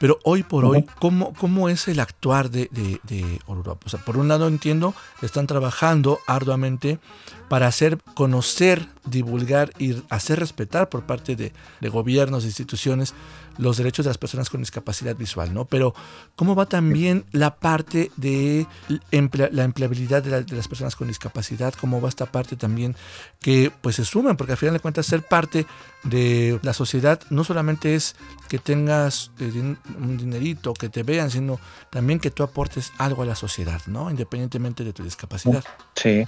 [0.00, 3.78] pero hoy por hoy, ¿cómo, cómo es el actuar de, de, de Oruro?
[3.84, 6.98] O sea, por un lado entiendo, están trabajando arduamente
[7.50, 11.52] para hacer conocer, divulgar y hacer respetar por parte de,
[11.82, 13.12] de gobiernos instituciones
[13.60, 15.64] los derechos de las personas con discapacidad visual, ¿no?
[15.66, 15.94] Pero
[16.34, 18.66] ¿cómo va también la parte de
[19.50, 21.74] la empleabilidad de, la- de las personas con discapacidad?
[21.80, 22.96] ¿Cómo va esta parte también
[23.40, 24.36] que pues se suman?
[24.36, 25.66] Porque al final de cuentas ser parte
[26.04, 28.16] de la sociedad no solamente es
[28.48, 29.52] que tengas eh,
[29.98, 34.10] un dinerito, que te vean, sino también que tú aportes algo a la sociedad, ¿no?
[34.10, 35.62] Independientemente de tu discapacidad.
[35.96, 36.24] Sí.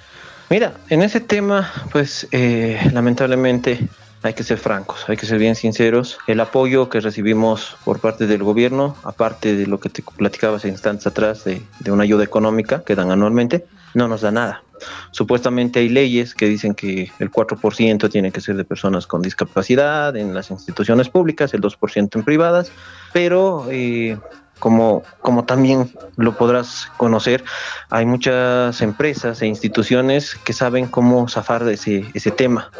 [0.50, 3.88] Mira, en ese tema, pues eh, lamentablemente
[4.22, 6.18] hay que ser francos, hay que ser bien sinceros.
[6.26, 11.06] El apoyo que recibimos por parte del gobierno, aparte de lo que te platicaba instantes
[11.06, 13.64] atrás de, de una ayuda económica que dan anualmente,
[13.94, 14.62] no nos da nada.
[15.10, 20.16] Supuestamente hay leyes que dicen que el 4% tiene que ser de personas con discapacidad
[20.16, 22.72] en las instituciones públicas, el 2% en privadas,
[23.12, 24.18] pero eh,
[24.58, 27.44] como, como también lo podrás conocer,
[27.90, 32.70] hay muchas empresas e instituciones que saben cómo zafar de ese, ese tema.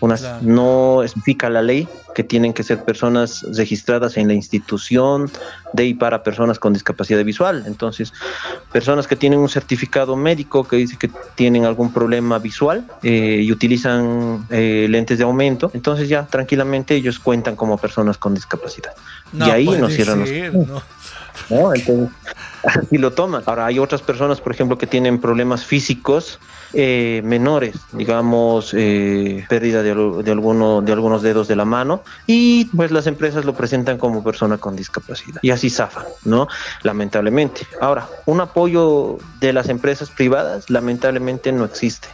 [0.00, 0.38] Unas, Claro.
[0.42, 5.30] No especifica la ley que tienen que ser personas registradas en la institución
[5.74, 7.64] de y para personas con discapacidad visual.
[7.66, 8.12] Entonces,
[8.72, 13.52] personas que tienen un certificado médico que dice que tienen algún problema visual eh, y
[13.52, 18.92] utilizan eh, lentes de aumento, entonces ya tranquilamente ellos cuentan como personas con discapacidad.
[19.34, 20.30] y ahí puede nos cierran los
[20.68, 20.82] no.
[21.50, 21.74] ¿No?
[21.74, 22.14] Entonces,
[22.64, 23.42] así lo toman.
[23.46, 26.38] Ahora, hay otras personas, por ejemplo, que tienen problemas físicos
[26.72, 32.66] eh, menores, digamos, eh, pérdida de, de, alguno, de algunos dedos de la mano, y
[32.66, 35.40] pues las empresas lo presentan como persona con discapacidad.
[35.42, 36.48] Y así zafan, ¿no?
[36.82, 37.66] Lamentablemente.
[37.80, 42.08] Ahora, un apoyo de las empresas privadas, lamentablemente no existe.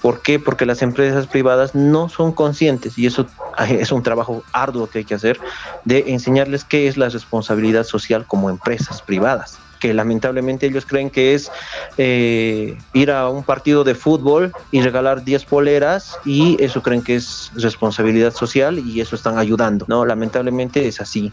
[0.00, 0.38] ¿Por qué?
[0.38, 3.26] Porque las empresas privadas no son conscientes y eso
[3.68, 5.38] es un trabajo arduo que hay que hacer
[5.84, 11.32] de enseñarles qué es la responsabilidad social como empresas privadas que lamentablemente ellos creen que
[11.32, 11.50] es
[11.96, 17.16] eh, ir a un partido de fútbol y regalar 10 poleras y eso creen que
[17.16, 19.86] es responsabilidad social y eso están ayudando.
[19.88, 21.32] No, lamentablemente es así.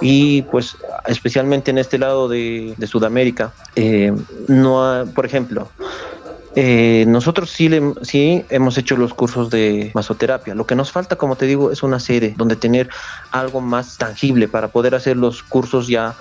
[0.00, 4.12] Y pues especialmente en este lado de, de Sudamérica, eh,
[4.48, 5.70] no, ha- por ejemplo,
[6.56, 10.54] eh, nosotros sí, le- sí hemos hecho los cursos de masoterapia.
[10.54, 12.88] Lo que nos falta, como te digo, es una sede donde tener
[13.30, 16.14] algo más tangible para poder hacer los cursos ya.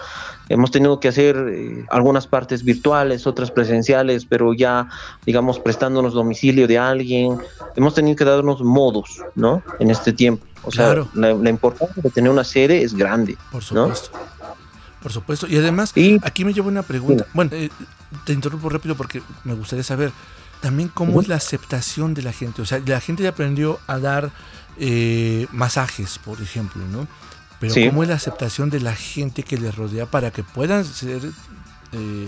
[0.49, 4.88] Hemos tenido que hacer eh, algunas partes virtuales, otras presenciales, pero ya,
[5.25, 7.38] digamos, prestándonos domicilio de alguien.
[7.75, 9.61] Hemos tenido que darnos modos, ¿no?
[9.80, 10.45] En este tiempo.
[10.63, 13.38] O sea, la, la importancia de tener una sede es grande.
[13.51, 13.88] Por ¿no?
[15.07, 15.47] Por supuesto.
[15.47, 17.25] Y además, Y- aquí me lleva una pregunta.
[17.33, 17.69] Bueno, eh,
[18.25, 20.11] te interrumpo rápido porque me gustaría saber
[20.59, 22.61] también cómo es la aceptación de la gente.
[22.61, 24.31] O sea, la gente ya aprendió a dar
[24.77, 27.07] eh, masajes, por ejemplo, ¿no?
[27.61, 27.87] Pero Sí.
[27.87, 31.21] cómo es la aceptación de la gente que les rodea para que puedan ser
[31.93, 32.27] eh,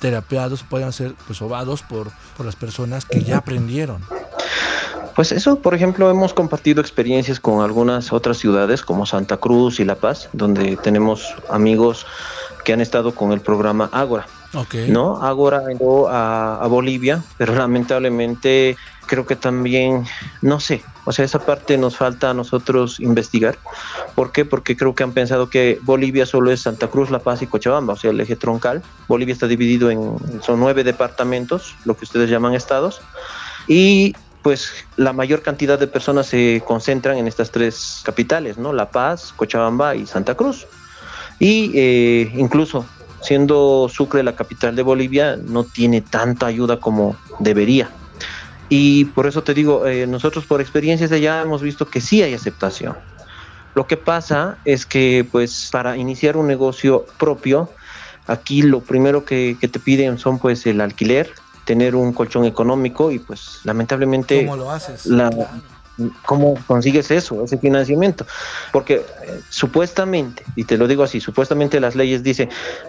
[0.00, 4.02] terapeados, puedan ser pues sobados por, por las personas que ya aprendieron.
[5.14, 9.84] Pues eso, por ejemplo, hemos compartido experiencias con algunas otras ciudades como Santa Cruz y
[9.84, 12.06] La Paz, donde tenemos amigos
[12.64, 14.26] que han estado con el programa Ágora.
[14.54, 14.74] Ok.
[14.88, 15.22] ¿no?
[15.22, 20.04] Ágora entró a, a Bolivia, pero lamentablemente creo que también,
[20.40, 23.58] no sé, o sea, esa parte nos falta a nosotros investigar.
[24.14, 24.44] ¿Por qué?
[24.44, 27.94] Porque creo que han pensado que Bolivia solo es Santa Cruz, La Paz y Cochabamba,
[27.94, 28.82] o sea, el eje troncal.
[29.08, 33.00] Bolivia está dividido en, son nueve departamentos, lo que ustedes llaman estados,
[33.66, 38.72] y pues la mayor cantidad de personas se concentran en estas tres capitales, ¿no?
[38.72, 40.66] La Paz, Cochabamba y Santa Cruz.
[41.38, 42.84] Y eh, incluso
[43.22, 47.88] siendo Sucre la capital de Bolivia, no tiene tanta ayuda como debería.
[48.68, 52.22] Y por eso te digo, eh, nosotros por experiencias de allá hemos visto que sí
[52.22, 52.96] hay aceptación.
[53.74, 57.70] Lo que pasa es que pues para iniciar un negocio propio,
[58.26, 61.30] aquí lo primero que, que te piden son pues el alquiler,
[61.64, 65.06] tener un colchón económico y pues lamentablemente ¿Cómo lo haces?
[65.06, 65.50] la- Claro.
[66.24, 68.26] ¿Cómo consigues eso, ese financiamiento?
[68.72, 72.48] Porque eh, supuestamente, y te lo digo así, supuestamente las leyes dicen,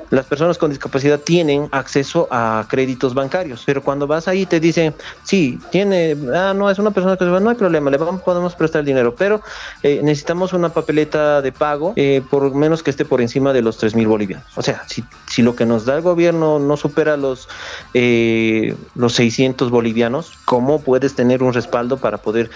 [0.10, 4.94] las personas con discapacidad tienen acceso a créditos bancarios, pero cuando vas ahí te dicen,
[5.24, 8.80] sí, tiene, ah, no, es una persona que no hay problema, le vamos, podemos prestar
[8.80, 9.42] el dinero, pero
[9.82, 13.78] eh, necesitamos una papeleta de pago, eh, por menos que esté por encima de los
[13.78, 14.46] 3 mil bolivianos.
[14.56, 17.48] O sea, si, si lo que nos da el gobierno no supera los,
[17.94, 22.50] eh, los 600 bolivianos, ¿cómo puedes tener un respaldo para poder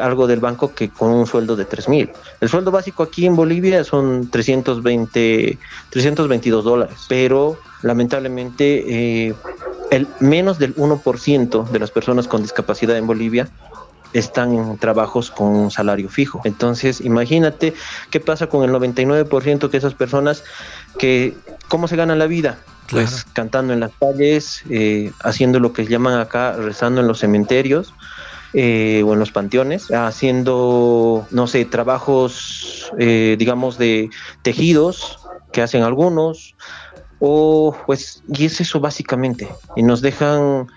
[0.00, 2.10] algo del banco que con un sueldo de 3 mil?
[2.40, 5.58] El sueldo básico aquí en Bolivia son 320,
[5.90, 9.34] 322 dólares, pero lamentablemente eh,
[9.90, 13.48] el menos del 1% de las personas con discapacidad en Bolivia
[14.12, 16.40] están en trabajos con un salario fijo.
[16.44, 17.74] Entonces, imagínate
[18.10, 20.44] qué pasa con el 99% que esas personas
[20.98, 21.34] que,
[21.68, 22.58] ¿cómo se ganan la vida?
[22.90, 23.28] Pues Claro.
[23.32, 27.92] cantando en las calles, eh, haciendo lo que llaman acá, rezando en los cementerios
[28.54, 34.10] eh, o en los panteones, haciendo, no sé, trabajos, eh, digamos, de
[34.42, 35.18] tejidos
[35.52, 36.54] que hacen algunos,
[37.18, 40.68] o pues, y es eso básicamente, y nos dejan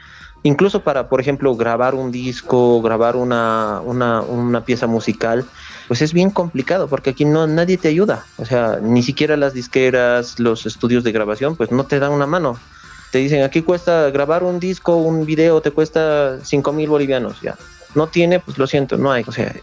[0.43, 5.45] incluso para, por ejemplo, grabar un disco, grabar una, una, una pieza musical,
[5.87, 8.25] pues es bien complicado porque aquí no nadie te ayuda.
[8.37, 12.27] O sea, ni siquiera las disqueras, los estudios de grabación, pues no te dan una
[12.27, 12.57] mano.
[13.11, 17.55] Te dicen, aquí cuesta grabar un disco, un video, te cuesta cinco mil bolivianos, ya.
[17.95, 19.23] No tiene, pues lo siento, no hay.
[19.27, 19.53] O sea,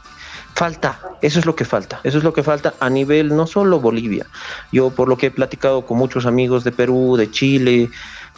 [0.55, 3.81] falta, eso es lo que falta, eso es lo que falta a nivel no solo
[3.81, 4.27] Bolivia.
[4.73, 7.91] Yo por lo que he platicado con muchos amigos de Perú, de Chile,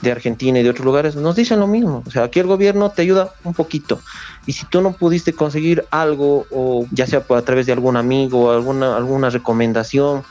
[0.03, 2.03] de Argentina y de otros lugares, nos dicen lo mismo.
[2.07, 4.01] O sea, aquí el gobierno te ayuda un poquito.
[4.47, 8.51] Y si tú no pudiste conseguir algo, o ya sea a través de algún amigo
[8.51, 10.25] alguna, alguna recomendación,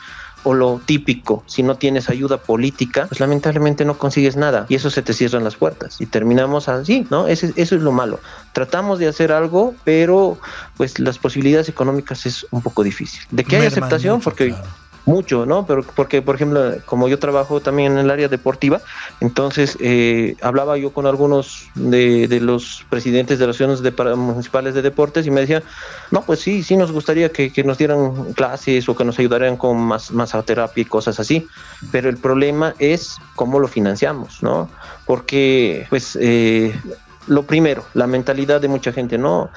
[0.45, 4.89] o lo típico, si no tienes ayuda política, pues lamentablemente no consigues nada y eso
[4.89, 7.27] se te cierran las puertas y terminamos así, ¿no?
[7.27, 8.19] Ese- eso es lo malo.
[8.53, 10.37] Tratamos de hacer algo, pero
[10.77, 13.21] pues las posibilidades económicas es un poco difícil.
[13.31, 14.63] De que hay aceptación, porque claro.
[15.05, 15.65] Mucho, ¿no?
[15.65, 18.81] Pero porque, por ejemplo, como yo trabajo también en el área deportiva,
[19.21, 24.81] entonces eh, hablaba yo con algunos de, los presidentes de las ciudades de, municipales de
[24.81, 25.63] deportes y me decían,
[26.11, 29.57] no, pues sí, sí nos gustaría que, que nos dieran clases o que nos ayudaran
[29.57, 31.47] con más masoterapia y cosas así,
[31.91, 34.69] pero el problema es cómo lo financiamos, ¿no?
[35.05, 36.73] Porque, pues, eh,
[37.27, 39.49] lo primero, la mentalidad de mucha gente, ¿no?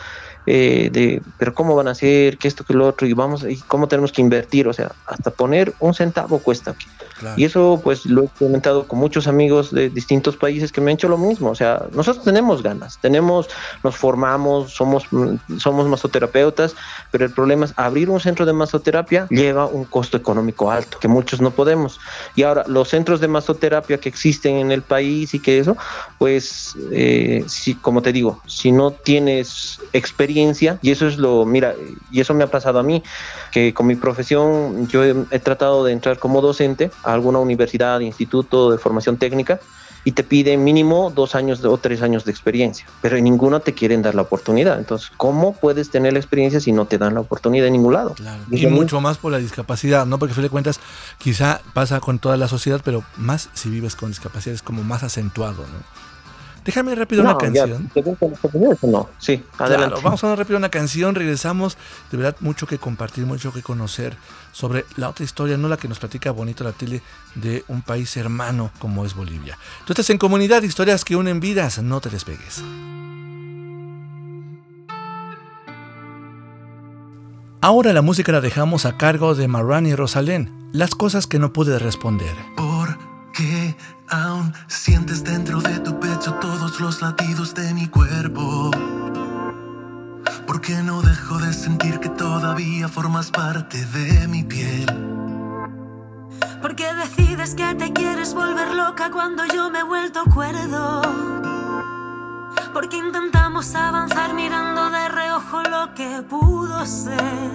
[0.51, 3.57] Eh, de, pero cómo van a hacer, que esto, que lo otro, y vamos, y
[3.57, 6.75] cómo tenemos que invertir, o sea, hasta poner un centavo cuesta.
[7.19, 7.35] Claro.
[7.39, 10.95] Y eso, pues, lo he comentado con muchos amigos de distintos países que me han
[10.95, 11.51] hecho lo mismo.
[11.51, 13.51] O sea, nosotros tenemos ganas, tenemos,
[13.85, 15.07] nos formamos, somos,
[15.59, 16.75] somos masoterapeutas,
[17.11, 21.09] pero el problema es abrir un centro de masoterapia lleva un costo económico alto, que
[21.09, 22.01] muchos no podemos.
[22.37, 25.77] Y ahora, los centros de masoterapia que existen en el país y que eso,
[26.17, 30.38] pues, eh, si, como te digo, si no tienes experiencia,
[30.83, 31.75] y eso es lo, mira,
[32.11, 33.03] y eso me ha pasado a mí,
[33.53, 38.01] que con mi profesión yo he, he tratado de entrar como docente a alguna universidad,
[38.01, 39.61] instituto de formación técnica
[40.05, 43.75] y te piden mínimo dos años o tres años de experiencia, pero en ninguno te
[43.75, 44.79] quieren dar la oportunidad.
[44.79, 48.15] Entonces, ¿cómo puedes tener la experiencia si no te dan la oportunidad en ningún lado?
[48.15, 48.43] Claro.
[48.51, 50.19] Y mucho más por la discapacidad, ¿no?
[50.19, 50.81] Porque a fin de cuentas,
[51.19, 55.03] quizá pasa con toda la sociedad, pero más si vives con discapacidad es como más
[55.03, 56.08] acentuado, ¿no?
[56.69, 57.89] Déjame rápido No, una ya, canción.
[57.95, 59.09] ¿te gustan las oportunidades o no?
[59.19, 59.87] Sí, adelante.
[59.87, 61.79] Claro, vamos a una rápido una canción, regresamos.
[62.11, 64.19] De verdad, mucho que compartir, mucho que conocer
[64.53, 67.01] sobre la otra historia, no la que nos platica bonito la tele
[67.37, 69.57] de un país hermano como es Bolivia.
[69.87, 72.63] Tú estás en comunidad, historias que unen vidas, no te despegues.
[77.63, 81.55] Ahora la música la dejamos a cargo de Marwan y Rosalén, las cosas que no
[81.55, 82.37] pude responder.
[82.57, 83.75] Porque
[84.11, 85.78] aún sientes dentro de
[86.99, 88.71] los latidos de mi cuerpo.
[90.47, 94.87] Porque no dejo de sentir que todavía formas parte de mi piel.
[96.63, 101.03] Porque decides que te quieres volver loca cuando yo me he vuelto cuerdo.
[102.73, 107.51] Porque intentamos avanzar mirando de reojo lo que pudo ser.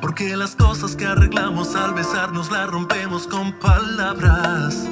[0.00, 4.88] Porque las cosas que arreglamos al besarnos las rompemos con palabras.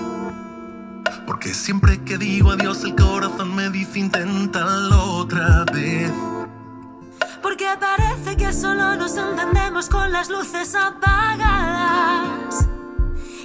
[1.27, 6.13] Porque siempre que digo adiós el corazón me dice inténtalo otra vez.
[7.43, 12.69] Porque parece que solo nos entendemos con las luces apagadas.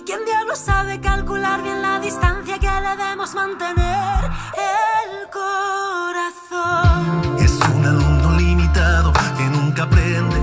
[0.06, 4.26] ¿Quién diablo sabe calcular bien la distancia que debemos mantener?
[4.54, 7.38] El corazón.
[7.40, 10.36] Es un alumno limitado que nunca aprende.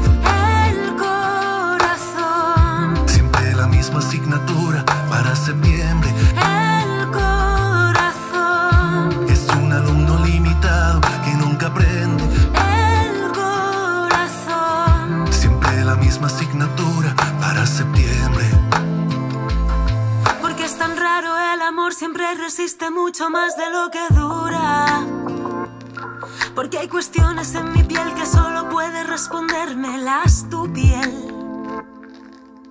[0.72, 2.96] El corazón.
[3.08, 6.07] Siempre la misma asignatura para septiembre.
[21.98, 25.04] Siempre resiste mucho más de lo que dura.
[26.54, 31.12] Porque hay cuestiones en mi piel que solo puede respondérmelas tu piel.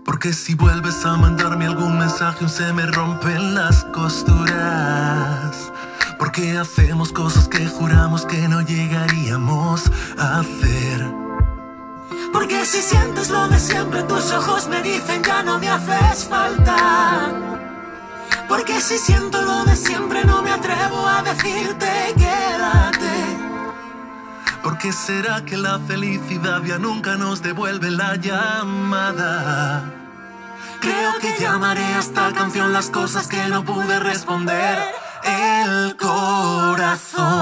[0.05, 5.73] Porque si vuelves a mandarme algún mensaje se me rompen las costuras.
[6.17, 11.05] Porque hacemos cosas que juramos que no llegaríamos a hacer.
[12.31, 17.56] Porque si sientes lo de siempre, tus ojos me dicen ya no me haces falta.
[18.47, 23.37] Porque si siento lo de siempre, no me atrevo a decirte quédate.
[24.63, 29.83] ¿Por qué será que la felicidad ya nunca nos devuelve la llamada?
[30.79, 34.77] Creo que llamaré a esta canción las cosas que no pude responder.
[35.23, 37.36] El corazón,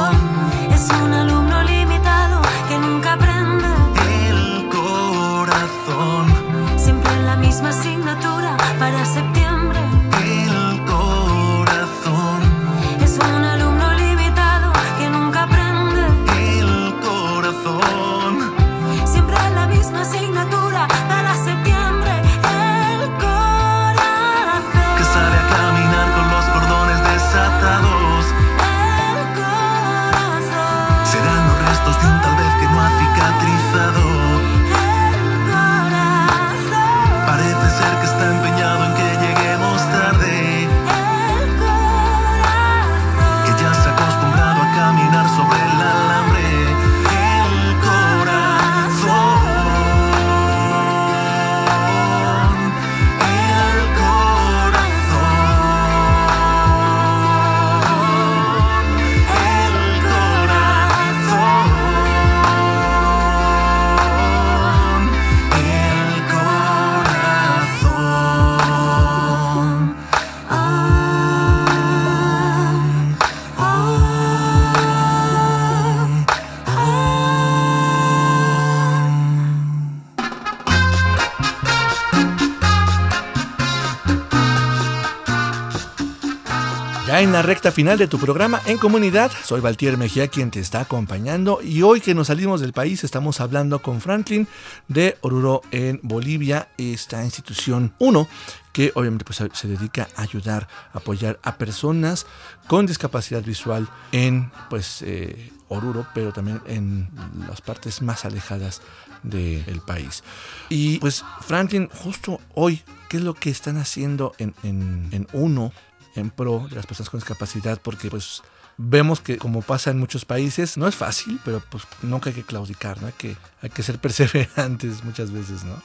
[87.35, 91.59] la recta final de tu programa en comunidad, soy Valtier Mejía quien te está acompañando.
[91.61, 94.47] Y hoy que nos salimos del país estamos hablando con Franklin
[94.87, 97.93] de Oruro en Bolivia, esta institución.
[97.99, 98.25] 1
[98.71, 102.25] que obviamente pues, se dedica a ayudar, apoyar a personas
[102.67, 107.09] con discapacidad visual en pues eh, Oruro, pero también en
[107.49, 108.81] las partes más alejadas
[109.23, 110.23] del país.
[110.69, 115.73] Y pues Franklin, justo hoy, ¿qué es lo que están haciendo en, en, en uno
[116.15, 117.79] en pro de las personas con discapacidad?
[117.81, 118.41] Porque pues
[118.77, 122.43] vemos que como pasa en muchos países, no es fácil, pero pues nunca hay que
[122.43, 123.07] claudicar, ¿no?
[123.07, 125.81] Hay que, hay que ser perseverantes muchas veces, ¿no?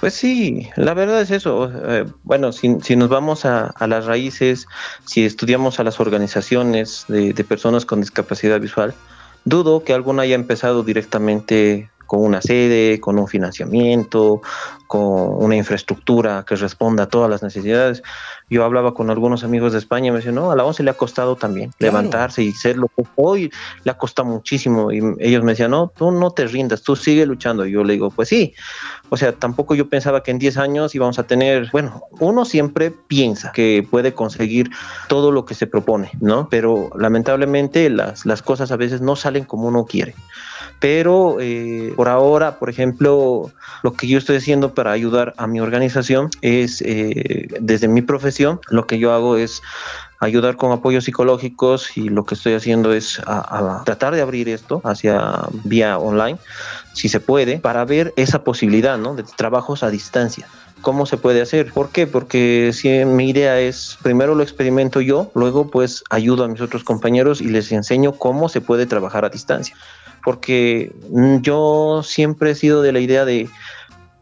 [0.00, 1.70] Pues sí, la verdad es eso.
[1.72, 4.66] Eh, bueno, si, si, nos vamos a, las raíces,
[5.04, 8.94] si estudiamos a las organizaciones de, de personas con discapacidad visual,
[9.44, 14.42] dudo que alguna haya empezado directamente con una sede, con un financiamiento,
[14.88, 18.02] con una infraestructura que responda a todas las necesidades.
[18.48, 20.90] Yo hablaba con algunos amigos de España y me decían, no, a la ONCE le
[20.90, 21.92] ha costado también claro.
[21.92, 23.52] levantarse y ser lo que hoy
[23.84, 24.90] le ha costado muchísimo.
[24.90, 27.64] Y ellos me decían, no, tú no te rindas, tú sigue luchando.
[27.64, 28.54] Y yo le digo, pues sí.
[29.08, 32.90] O sea, tampoco yo pensaba que en 10 años íbamos a tener, bueno, uno siempre
[32.90, 34.68] piensa que puede conseguir
[35.06, 36.48] todo lo que se propone, ¿no?
[36.48, 40.16] Pero lamentablemente las, las cosas a veces no salen como uno quiere
[40.80, 43.52] pero eh, por ahora, por ejemplo,
[43.82, 48.60] lo que yo estoy haciendo para ayudar a mi organización es, eh, desde mi profesión,
[48.70, 49.62] lo que yo hago es
[50.20, 53.20] ayudar con apoyos psicológicos y lo que estoy haciendo es
[53.84, 56.38] tratar de abrir esto hacia vía online,
[56.94, 59.14] si se puede, para ver esa posibilidad ¿no?
[59.14, 60.46] de trabajos a distancia.
[60.82, 61.72] ¿Cómo se puede hacer?
[61.72, 62.06] ¿Por qué?
[62.06, 66.84] Porque si mi idea es, primero lo experimento yo, luego pues ayudo a mis otros
[66.84, 69.76] compañeros y les enseño cómo se puede trabajar a distancia
[70.24, 70.92] porque
[71.42, 73.48] yo siempre he sido de la idea de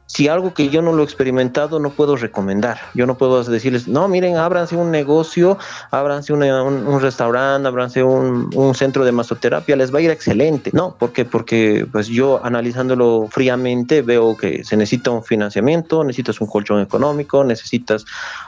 [0.09, 2.80] si algo que yo no lo he experimentado no puedo recomendar.
[2.94, 5.59] Yo no puedo decirles, no, miren, ábranse un negocio,
[5.90, 10.70] ábranse un, restaurante, ábranse un, un, centro de masoterapia, les va a ir excelente.
[10.72, 11.26] No, ¿por qué?
[11.26, 17.44] Porque pues yo analizándolo fríamente veo que se necesita un financiamiento, necesitas un colchón económico,
[17.44, 18.07] necesitas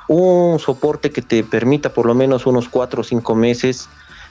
[0.09, 3.91] un soporte que te permita por lo menos unos cuatro o cinco meses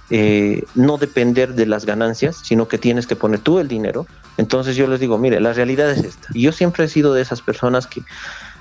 [0.10, 4.08] eh, no depender de las ganancias, sino que tienes que poner tú el dinero.
[4.38, 6.30] Entonces yo les digo, mire, la realidad es esta.
[6.34, 8.02] Y yo siempre he sido de esas personas que,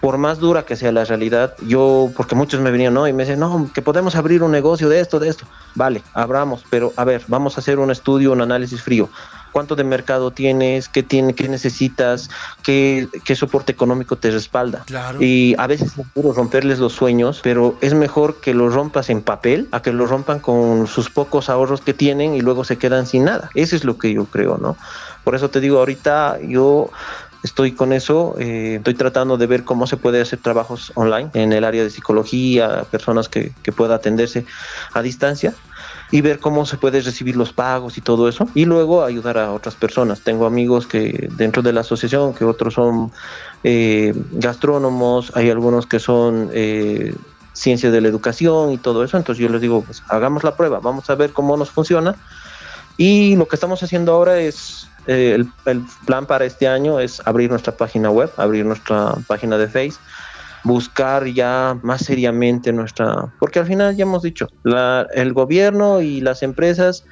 [0.00, 3.08] por más dura que sea la realidad, yo, porque muchos me venían, ¿no?
[3.08, 5.46] Y me dicen, no, que podemos abrir un negocio de esto, de esto.
[5.74, 9.08] Vale, abramos, pero a ver, vamos a hacer un estudio, un análisis frío
[9.52, 12.30] cuánto de mercado tienes, qué, tiene, qué necesitas,
[12.62, 14.84] qué, qué soporte económico te respalda.
[14.86, 15.22] Claro.
[15.22, 19.22] Y a veces es puro romperles los sueños, pero es mejor que los rompas en
[19.22, 23.06] papel a que los rompan con sus pocos ahorros que tienen y luego se quedan
[23.06, 23.50] sin nada.
[23.54, 24.76] Eso es lo que yo creo, ¿no?
[25.24, 26.90] Por eso te digo, ahorita yo
[27.42, 31.52] estoy con eso, eh, estoy tratando de ver cómo se puede hacer trabajos online en
[31.52, 34.44] el área de psicología, personas que, que pueda atenderse
[34.92, 35.54] a distancia
[36.10, 39.52] y ver cómo se puede recibir los pagos y todo eso y luego ayudar a
[39.52, 40.22] otras personas.
[40.22, 43.12] Tengo amigos que dentro de la asociación, que otros son
[43.64, 46.50] eh, gastrónomos, hay algunos que son...
[46.52, 47.14] Eh,
[47.54, 50.78] ciencias de la educación y todo eso, entonces yo les digo, pues hagamos la prueba,
[50.78, 52.14] vamos a ver cómo nos funciona
[52.96, 57.20] y lo que estamos haciendo ahora es eh, el, el, plan para este año es
[57.26, 59.98] abrir nuestra página web, abrir nuestra página de Face,
[60.64, 66.20] buscar ya más seriamente nuestra, porque al final ya hemos dicho, la, el gobierno y
[66.20, 67.04] las empresas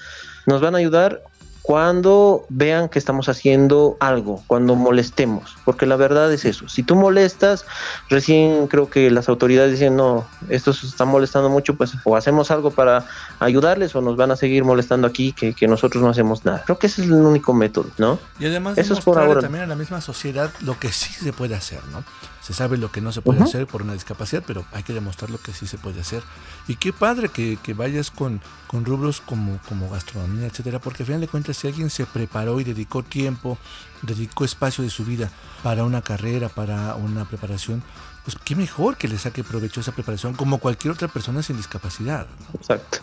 [0.46, 1.22] nos van a ayudar
[1.66, 6.94] cuando vean que estamos haciendo algo, cuando molestemos, porque la verdad es eso, si tú
[6.94, 7.64] molestas,
[8.08, 12.52] recién creo que las autoridades dicen, no, esto se está molestando mucho, pues o hacemos
[12.52, 13.04] algo para
[13.40, 16.62] ayudarles o nos van a seguir molestando aquí que, que nosotros no hacemos nada.
[16.64, 18.20] Creo que ese es el único método, ¿no?
[18.38, 19.40] Y además eso es por ahora.
[19.40, 22.04] también a la misma sociedad lo que sí se puede hacer, ¿no?
[22.46, 23.48] Se sabe lo que no se puede uh -huh.
[23.48, 26.22] hacer por una discapacidad, pero hay que demostrar lo que sí se puede hacer.
[26.68, 31.06] Y qué padre que, que vayas con, con rubros como, como gastronomía, etcétera, porque al
[31.08, 33.58] final de cuentas, si alguien se preparó y dedicó tiempo,
[34.02, 35.28] dedicó espacio de su vida
[35.64, 37.82] para una carrera, para una preparación,
[38.24, 41.56] pues qué mejor que le saque provecho a esa preparación como cualquier otra persona sin
[41.56, 42.28] discapacidad.
[42.28, 42.60] ¿no?
[42.60, 42.98] Exacto.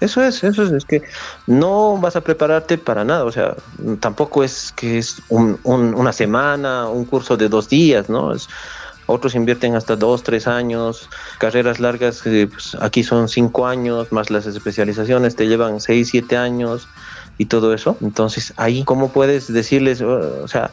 [0.00, 1.02] Eso es, eso es, es que
[1.46, 3.56] no vas a prepararte para nada, o sea,
[4.00, 8.32] tampoco es que es un, un, una semana, un curso de dos días, ¿no?
[9.06, 14.30] Otros invierten hasta dos, tres años, carreras largas, eh, pues aquí son cinco años, más
[14.30, 16.86] las especializaciones te llevan seis, siete años
[17.38, 17.96] y todo eso.
[18.02, 20.70] Entonces, ahí, ¿cómo puedes decirles, o sea,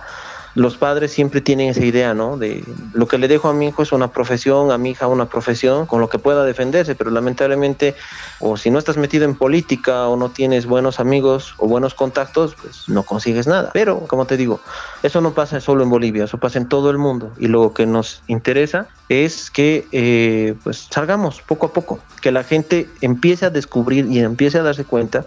[0.55, 2.37] los padres siempre tienen esa idea, ¿no?
[2.37, 5.25] De lo que le dejo a mi hijo es una profesión, a mi hija una
[5.25, 7.95] profesión con lo que pueda defenderse, pero lamentablemente,
[8.39, 12.55] o si no estás metido en política o no tienes buenos amigos o buenos contactos,
[12.55, 13.71] pues no consigues nada.
[13.73, 14.61] Pero, como te digo,
[15.03, 17.33] eso no pasa solo en Bolivia, eso pasa en todo el mundo.
[17.37, 22.43] Y lo que nos interesa es que eh, pues salgamos poco a poco, que la
[22.43, 25.25] gente empiece a descubrir y empiece a darse cuenta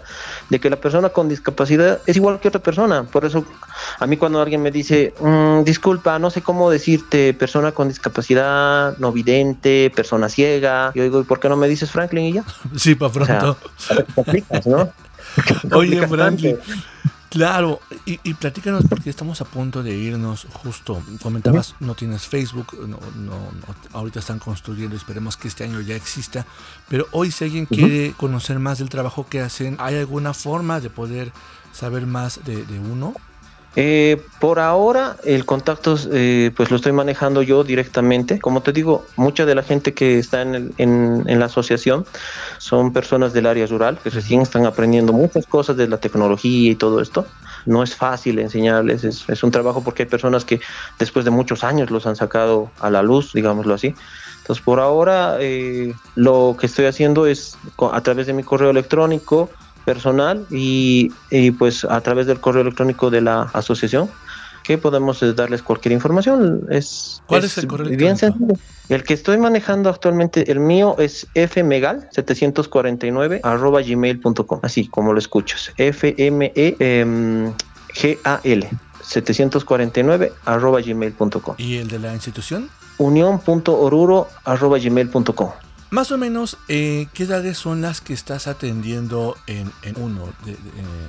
[0.49, 3.03] de que la persona con discapacidad es igual que otra persona.
[3.03, 3.45] Por eso
[3.99, 8.97] a mí cuando alguien me dice, mm, disculpa, no sé cómo decirte persona con discapacidad,
[8.97, 12.43] no vidente, persona ciega, yo digo, ¿y por qué no me dices Franklin y ya?
[12.75, 13.57] Sí, para pronto.
[14.65, 14.91] ¿no?
[15.75, 16.57] Oye, Franklin.
[17.29, 21.03] Claro, y, y, platícanos porque estamos a punto de irnos justo.
[21.21, 23.35] Comentabas, no tienes Facebook, no, no,
[23.93, 26.47] ahorita están construyendo, esperemos que este año ya exista,
[26.87, 30.89] pero hoy si alguien quiere conocer más del trabajo que hacen, ¿hay alguna forma de
[30.89, 31.31] poder
[31.71, 33.13] saber más de, de uno?
[33.81, 38.37] Eh, por ahora el contacto eh, pues lo estoy manejando yo directamente.
[38.37, 42.05] Como te digo, mucha de la gente que está en, el, en, la asociación
[42.57, 46.75] son personas del área rural que recién están aprendiendo muchas cosas de la tecnología y
[46.75, 47.25] todo esto.
[47.65, 50.59] No es fácil enseñarles, es, es un trabajo porque hay personas que
[50.99, 53.95] después de muchos años los han sacado a la luz, digámoslo así.
[54.41, 57.57] Entonces por ahora eh, lo que estoy haciendo es
[57.93, 59.49] a través de mi correo electrónico
[59.89, 64.07] personal y, y, pues a través del correo electrónico de la asociación
[64.63, 66.67] que podemos darles cualquier información.
[66.69, 68.53] Es, ¿Cuál es, es el correo bien sencillo.
[68.87, 75.71] El que estoy manejando actualmente, el mío es fmegal749 arroba gmail.com, así como lo escuchas,
[75.77, 76.69] F-M-E-G-A-L.
[79.01, 81.55] 749 arroba gmail.com.
[81.57, 82.69] ¿Y el de la institución?
[82.99, 85.49] unión.oruro arroba gmail.com.
[85.91, 90.51] Más o menos, eh, ¿qué edades son las que estás atendiendo en, en uno de,
[90.51, 90.57] de,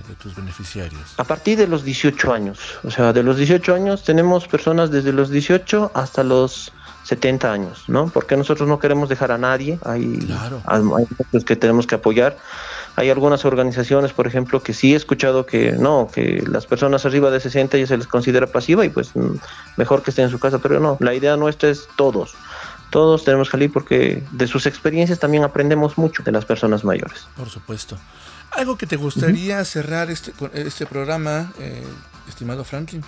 [0.08, 1.02] de, tus beneficiarios?
[1.18, 2.58] A partir de los 18 años.
[2.82, 6.72] O sea, de los 18 años tenemos personas desde los 18 hasta los
[7.04, 8.08] 70 años, ¿no?
[8.08, 9.78] Porque nosotros no queremos dejar a nadie.
[9.84, 10.62] Hay, claro.
[10.66, 12.38] hay muchos que tenemos que apoyar.
[12.96, 17.30] Hay algunas organizaciones, por ejemplo, que sí he escuchado que no, que las personas arriba
[17.30, 19.12] de 60 ya se les considera pasiva y pues
[19.76, 22.34] mejor que estén en su casa, pero no, la idea nuestra es todos
[22.90, 27.26] todos tenemos que salir porque de sus experiencias también aprendemos mucho de las personas mayores.
[27.36, 27.96] Por supuesto.
[28.52, 29.64] ¿Algo que te gustaría uh -huh.
[29.64, 31.84] cerrar este, este programa, eh,
[32.28, 33.02] estimado Franklin?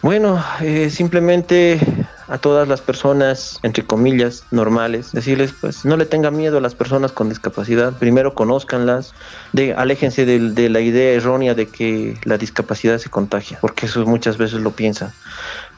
[0.00, 1.80] Bueno, eh, simplemente
[2.28, 6.76] a todas las personas, entre comillas, normales, decirles, pues no le tengan miedo a las
[6.76, 9.12] personas con discapacidad, primero conózcanlas,
[9.52, 14.06] de, aléjense de, de la idea errónea de que la discapacidad se contagia, porque eso
[14.06, 15.12] muchas veces lo piensan.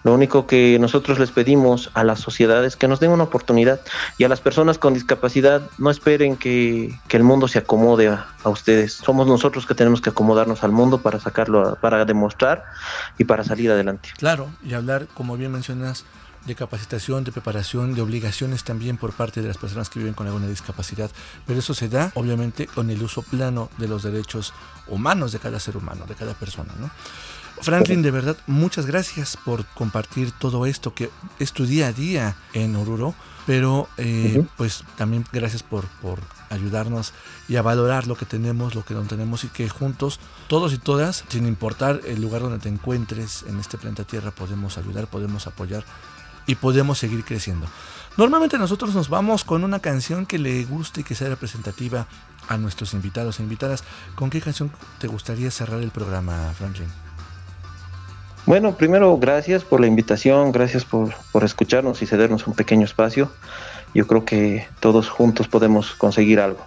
[0.03, 3.81] Lo único que nosotros les pedimos a la sociedad es que nos den una oportunidad
[4.19, 8.27] y a las personas con discapacidad no esperen que, que el mundo se acomode a,
[8.45, 8.95] ustedes.
[8.95, 12.65] Somos nosotros que tenemos que acomodarnos al mundo para sacarlo, para demostrar
[13.19, 14.09] y para salir adelante.
[14.17, 16.05] Claro, y hablar, como bien mencionas,
[16.47, 20.27] de capacitación, de preparación, de obligaciones también por parte de las personas que viven con
[20.27, 21.11] alguna discapacidad.
[21.47, 24.55] Pero eso se da, obviamente, con el uso plano de los derechos
[24.87, 26.91] humanos de cada ser humano, de cada persona, ¿no?
[27.63, 32.37] Franklin, de verdad, muchas gracias por compartir todo esto que es tu día a día
[32.53, 33.15] en Oruro,
[33.47, 34.49] pero eh, uh -huh.
[34.57, 37.13] pues también gracias por, por ayudarnos
[37.49, 40.79] y a valorar lo que tenemos, lo que no tenemos y que juntos, todos y
[40.79, 45.47] todas, sin importar el lugar donde te encuentres en este planeta Tierra, podemos ayudar, podemos
[45.47, 45.85] apoyar
[46.47, 47.67] y podemos seguir creciendo.
[48.17, 52.07] Normalmente nosotros nos vamos con una canción que le guste y que sea representativa
[52.49, 53.85] a nuestros invitados e invitadas.
[54.17, 56.89] ¿Con qué canción te gustaría cerrar el programa, Franklin?
[58.47, 63.31] Bueno, primero gracias por la invitación, gracias por, por, escucharnos y cedernos un pequeño espacio.
[63.95, 66.65] Yo creo que todos juntos podemos conseguir algo.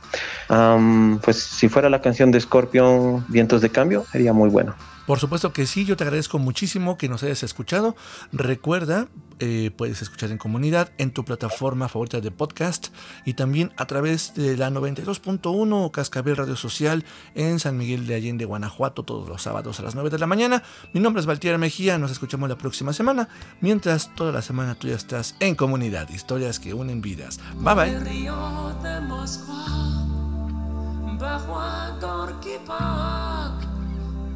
[0.50, 4.76] Um, pues si fuera la canción de Scorpion, Vientos de Cambio, sería muy bueno.
[5.06, 7.96] Por supuesto que sí, yo te agradezco muchísimo que nos hayas escuchado.
[8.32, 9.08] Recuerda,
[9.40, 12.88] eh, puedes escuchar en comunidad, en tu plataforma favorita de podcast
[13.26, 17.04] y también a través de la 92.1 Cascabel Radio Social
[17.36, 20.64] en San Miguel de Allende, Guanajuato, todos los sábados a las 9 de la mañana.
[20.94, 23.28] Mi nombre es Valtier Mejía, nos escuchamos la próxima semana,
[23.60, 27.40] mientras toda la semana tú ya estás en comunidad, historias que unen vidas.
[27.58, 27.92] Bye bye.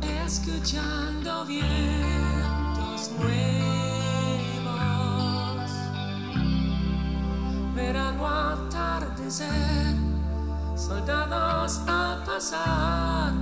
[0.02, 3.32] Escuchando vientos nuevos,
[7.76, 9.96] verano atardecer,
[10.76, 13.34] soldados a pasar,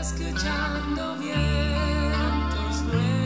[0.00, 3.19] escuchando vientos nuevos.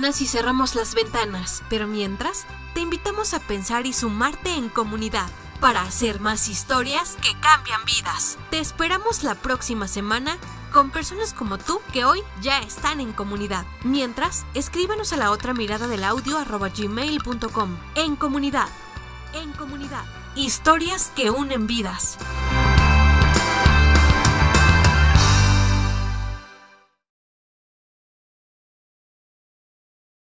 [0.00, 5.28] y cerramos las ventanas, pero mientras, te invitamos a pensar y sumarte en comunidad
[5.60, 8.38] para hacer más historias que cambian vidas.
[8.48, 10.38] Te esperamos la próxima semana
[10.72, 13.66] con personas como tú que hoy ya están en comunidad.
[13.84, 17.76] Mientras, escríbanos a la otra mirada del audio arroba gmail.com.
[17.94, 18.68] En comunidad.
[19.34, 20.04] En comunidad.
[20.34, 22.16] Historias que unen vidas.